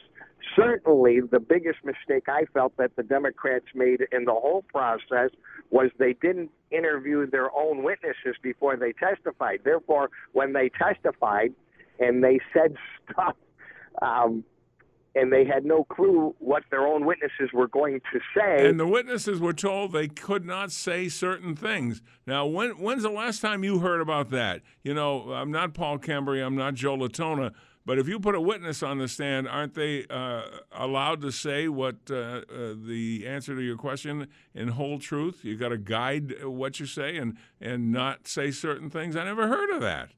certainly 0.56 1.20
the 1.20 1.40
biggest 1.40 1.78
mistake 1.84 2.24
i 2.28 2.44
felt 2.52 2.76
that 2.76 2.94
the 2.96 3.02
democrats 3.02 3.66
made 3.74 4.00
in 4.12 4.24
the 4.24 4.32
whole 4.32 4.64
process 4.68 5.30
was 5.70 5.90
they 5.98 6.14
didn't 6.20 6.50
interview 6.70 7.28
their 7.28 7.54
own 7.56 7.82
witnesses 7.82 8.36
before 8.42 8.76
they 8.76 8.92
testified 8.92 9.60
therefore 9.64 10.10
when 10.32 10.52
they 10.52 10.70
testified 10.70 11.52
and 11.98 12.22
they 12.22 12.40
said 12.52 12.74
stuff 13.10 13.36
um, 14.02 14.44
and 15.14 15.32
they 15.32 15.44
had 15.44 15.64
no 15.64 15.84
clue 15.84 16.34
what 16.38 16.64
their 16.70 16.86
own 16.86 17.06
witnesses 17.06 17.50
were 17.52 17.68
going 17.68 18.00
to 18.12 18.20
say. 18.36 18.68
And 18.68 18.80
the 18.80 18.86
witnesses 18.86 19.38
were 19.40 19.52
told 19.52 19.92
they 19.92 20.08
could 20.08 20.44
not 20.44 20.72
say 20.72 21.08
certain 21.08 21.54
things. 21.54 22.02
Now, 22.26 22.46
when 22.46 22.70
when's 22.72 23.04
the 23.04 23.10
last 23.10 23.40
time 23.40 23.62
you 23.62 23.78
heard 23.78 24.00
about 24.00 24.30
that? 24.30 24.62
You 24.82 24.94
know, 24.94 25.32
I'm 25.32 25.52
not 25.52 25.74
Paul 25.74 25.98
Cambria, 25.98 26.44
I'm 26.44 26.56
not 26.56 26.74
Joe 26.74 26.96
LaTona, 26.96 27.52
but 27.86 27.98
if 27.98 28.08
you 28.08 28.18
put 28.18 28.34
a 28.34 28.40
witness 28.40 28.82
on 28.82 28.98
the 28.98 29.08
stand, 29.08 29.48
aren't 29.48 29.74
they 29.74 30.06
uh, 30.08 30.42
allowed 30.72 31.20
to 31.22 31.30
say 31.30 31.68
what 31.68 31.96
uh, 32.10 32.14
uh, 32.14 32.42
the 32.76 33.24
answer 33.26 33.54
to 33.54 33.60
your 33.60 33.76
question 33.76 34.28
in 34.54 34.68
whole 34.68 34.98
truth? 34.98 35.40
You've 35.42 35.60
got 35.60 35.68
to 35.68 35.78
guide 35.78 36.44
what 36.44 36.80
you 36.80 36.86
say 36.86 37.16
and 37.16 37.36
and 37.60 37.92
not 37.92 38.26
say 38.26 38.50
certain 38.50 38.90
things. 38.90 39.16
I 39.16 39.24
never 39.24 39.48
heard 39.48 39.70
of 39.70 39.80
that. 39.82 40.10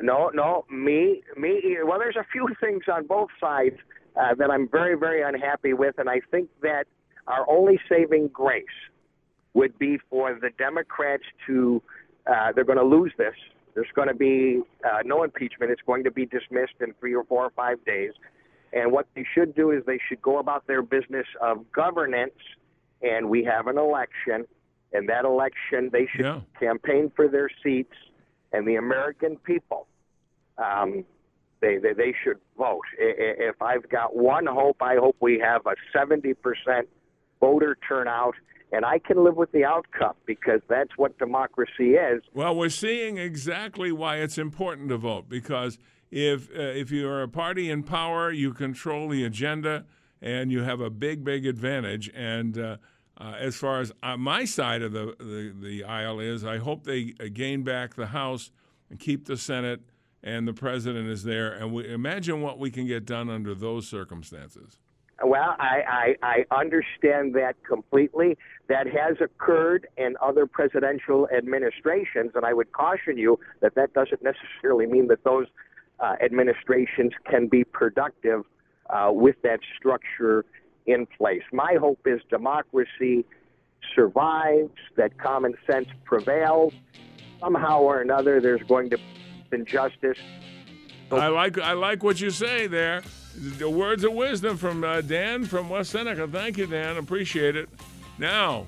No, 0.00 0.30
no, 0.34 0.64
me, 0.70 1.22
me. 1.36 1.76
Well, 1.84 1.98
there's 1.98 2.16
a 2.16 2.26
few 2.32 2.48
things 2.60 2.82
on 2.92 3.06
both 3.06 3.30
sides 3.40 3.76
uh, 4.16 4.34
that 4.34 4.50
I'm 4.50 4.68
very, 4.68 4.96
very 4.96 5.22
unhappy 5.22 5.72
with. 5.72 5.98
And 5.98 6.08
I 6.08 6.20
think 6.30 6.48
that 6.62 6.84
our 7.26 7.48
only 7.48 7.78
saving 7.88 8.28
grace 8.28 8.64
would 9.54 9.78
be 9.78 9.98
for 10.10 10.34
the 10.34 10.50
Democrats 10.58 11.22
to, 11.46 11.80
uh, 12.26 12.52
they're 12.52 12.64
going 12.64 12.78
to 12.78 12.84
lose 12.84 13.12
this. 13.16 13.34
There's 13.74 13.88
going 13.94 14.08
to 14.08 14.14
be 14.14 14.62
uh, 14.84 14.98
no 15.04 15.24
impeachment. 15.24 15.70
It's 15.70 15.82
going 15.86 16.04
to 16.04 16.10
be 16.10 16.26
dismissed 16.26 16.74
in 16.80 16.94
three 17.00 17.14
or 17.14 17.24
four 17.24 17.44
or 17.44 17.50
five 17.50 17.84
days. 17.84 18.12
And 18.72 18.92
what 18.92 19.06
they 19.14 19.24
should 19.34 19.54
do 19.54 19.70
is 19.70 19.82
they 19.86 19.98
should 20.08 20.22
go 20.22 20.38
about 20.38 20.66
their 20.66 20.82
business 20.82 21.26
of 21.40 21.70
governance, 21.72 22.34
and 23.02 23.28
we 23.28 23.44
have 23.44 23.66
an 23.66 23.78
election. 23.78 24.46
And 24.92 25.08
that 25.08 25.24
election, 25.24 25.90
they 25.92 26.06
should 26.06 26.24
Yeah. 26.24 26.40
campaign 26.58 27.10
for 27.16 27.28
their 27.28 27.48
seats, 27.62 27.94
and 28.52 28.66
the 28.66 28.76
American 28.76 29.36
people 29.38 29.88
um, 30.58 31.04
they, 31.60 31.78
they 31.78 31.92
they 31.94 32.14
should 32.22 32.38
vote. 32.58 32.84
If 32.98 33.60
I've 33.62 33.88
got 33.88 34.14
one 34.14 34.46
hope, 34.46 34.76
I 34.82 34.96
hope 34.96 35.16
we 35.20 35.38
have 35.40 35.62
a 35.66 35.74
70% 35.96 36.34
voter 37.40 37.76
turnout, 37.88 38.34
and 38.72 38.84
I 38.84 38.98
can 38.98 39.22
live 39.22 39.36
with 39.36 39.52
the 39.52 39.64
outcome 39.64 40.14
because 40.26 40.60
that's 40.68 40.90
what 40.96 41.18
democracy 41.18 41.94
is. 41.94 42.22
Well, 42.32 42.56
we're 42.56 42.68
seeing 42.68 43.18
exactly 43.18 43.92
why 43.92 44.16
it's 44.16 44.38
important 44.38 44.88
to 44.88 44.96
vote 44.96 45.28
because 45.28 45.78
if 46.10 46.50
uh, 46.50 46.60
if 46.60 46.90
you're 46.90 47.22
a 47.22 47.28
party 47.28 47.70
in 47.70 47.82
power, 47.82 48.30
you 48.30 48.52
control 48.52 49.08
the 49.08 49.24
agenda 49.24 49.84
and 50.22 50.50
you 50.50 50.62
have 50.62 50.80
a 50.80 50.90
big, 50.90 51.24
big 51.24 51.46
advantage. 51.46 52.10
And 52.14 52.58
uh, 52.58 52.76
uh, 53.18 53.34
as 53.38 53.56
far 53.56 53.80
as 53.80 53.92
uh, 54.02 54.16
my 54.16 54.44
side 54.44 54.82
of 54.82 54.92
the, 54.92 55.14
the 55.18 55.54
the 55.60 55.84
aisle 55.84 56.20
is, 56.20 56.44
I 56.44 56.58
hope 56.58 56.84
they 56.84 57.14
uh, 57.20 57.26
gain 57.32 57.62
back 57.62 57.94
the 57.94 58.06
House 58.06 58.50
and 58.90 58.98
keep 58.98 59.26
the 59.26 59.36
Senate, 59.36 59.82
and 60.22 60.48
the 60.48 60.54
president 60.54 61.08
is 61.08 61.24
there. 61.24 61.52
And 61.52 61.72
we 61.72 61.86
imagine 61.92 62.42
what 62.42 62.58
we 62.58 62.70
can 62.70 62.86
get 62.86 63.04
done 63.04 63.28
under 63.30 63.54
those 63.54 63.86
circumstances. 63.86 64.78
Well, 65.22 65.54
I, 65.60 66.16
I, 66.22 66.44
I 66.50 66.60
understand 66.60 67.34
that 67.34 67.54
completely. 67.66 68.36
That 68.68 68.86
has 68.86 69.16
occurred 69.20 69.86
in 69.98 70.16
other 70.22 70.46
presidential 70.46 71.28
administrations, 71.36 72.32
and 72.34 72.46
I 72.46 72.54
would 72.54 72.72
caution 72.72 73.18
you 73.18 73.38
that 73.60 73.74
that 73.74 73.92
doesn't 73.92 74.22
necessarily 74.22 74.86
mean 74.86 75.08
that 75.08 75.22
those 75.22 75.46
uh, 76.00 76.14
administrations 76.24 77.12
can 77.30 77.46
be 77.46 77.62
productive 77.62 78.44
uh, 78.88 79.10
with 79.12 79.36
that 79.42 79.60
structure 79.76 80.44
in 80.86 81.06
place. 81.06 81.42
My 81.52 81.76
hope 81.78 82.00
is 82.06 82.20
democracy 82.30 83.24
survives, 83.94 84.72
that 84.96 85.18
common 85.18 85.54
sense 85.70 85.88
prevails. 86.04 86.72
Somehow 87.40 87.80
or 87.80 88.00
another, 88.00 88.40
there's 88.40 88.62
going 88.62 88.90
to 88.90 88.96
be 88.96 89.04
injustice. 89.52 90.18
I 91.12 91.28
like 91.28 91.58
I 91.58 91.72
like 91.72 92.02
what 92.02 92.20
you 92.20 92.30
say 92.30 92.66
there. 92.66 93.02
The 93.36 93.68
words 93.68 94.04
of 94.04 94.12
wisdom 94.12 94.56
from 94.56 94.84
uh, 94.84 95.00
Dan 95.00 95.44
from 95.44 95.68
West 95.68 95.90
Seneca. 95.90 96.26
Thank 96.26 96.56
you, 96.56 96.66
Dan. 96.66 96.96
Appreciate 96.96 97.56
it. 97.56 97.68
Now, 98.18 98.66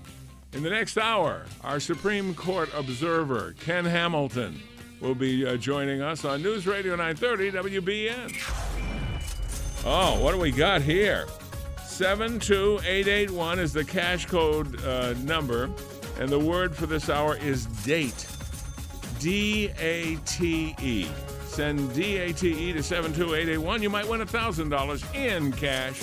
in 0.53 0.63
the 0.63 0.71
next 0.71 0.99
hour, 0.99 1.45
our 1.63 1.81
Supreme 1.81 2.35
Court 2.35 2.69
observer 2.75 3.55
Ken 3.61 3.85
Hamilton 3.85 4.61
will 5.01 5.15
be 5.15 5.47
uh, 5.47 5.57
joining 5.57 6.01
us 6.01 6.25
on 6.25 6.43
News 6.43 6.67
Radio 6.67 6.97
930 6.97 7.53
WBEN. 7.53 9.85
Oh, 9.85 10.21
what 10.21 10.33
do 10.33 10.39
we 10.39 10.51
got 10.51 10.83
here? 10.83 11.27
72881 11.85 13.59
is 13.59 13.73
the 13.73 13.85
cash 13.85 14.27
code 14.27 14.83
uh, 14.85 15.13
number, 15.25 15.71
and 16.19 16.29
the 16.29 16.39
word 16.39 16.75
for 16.75 16.87
this 16.87 17.09
hour 17.09 17.37
is 17.37 17.67
date. 17.85 18.27
D 19.21 19.71
A 19.79 20.17
T 20.27 20.75
E. 20.81 21.07
Send 21.47 21.95
DATE 21.95 22.45
E 22.45 22.73
to 22.75 22.83
72881. 22.83 23.83
You 23.83 23.89
might 23.89 24.07
win 24.07 24.21
$1,000 24.21 25.15
in 25.15 25.53
cash. 25.53 26.03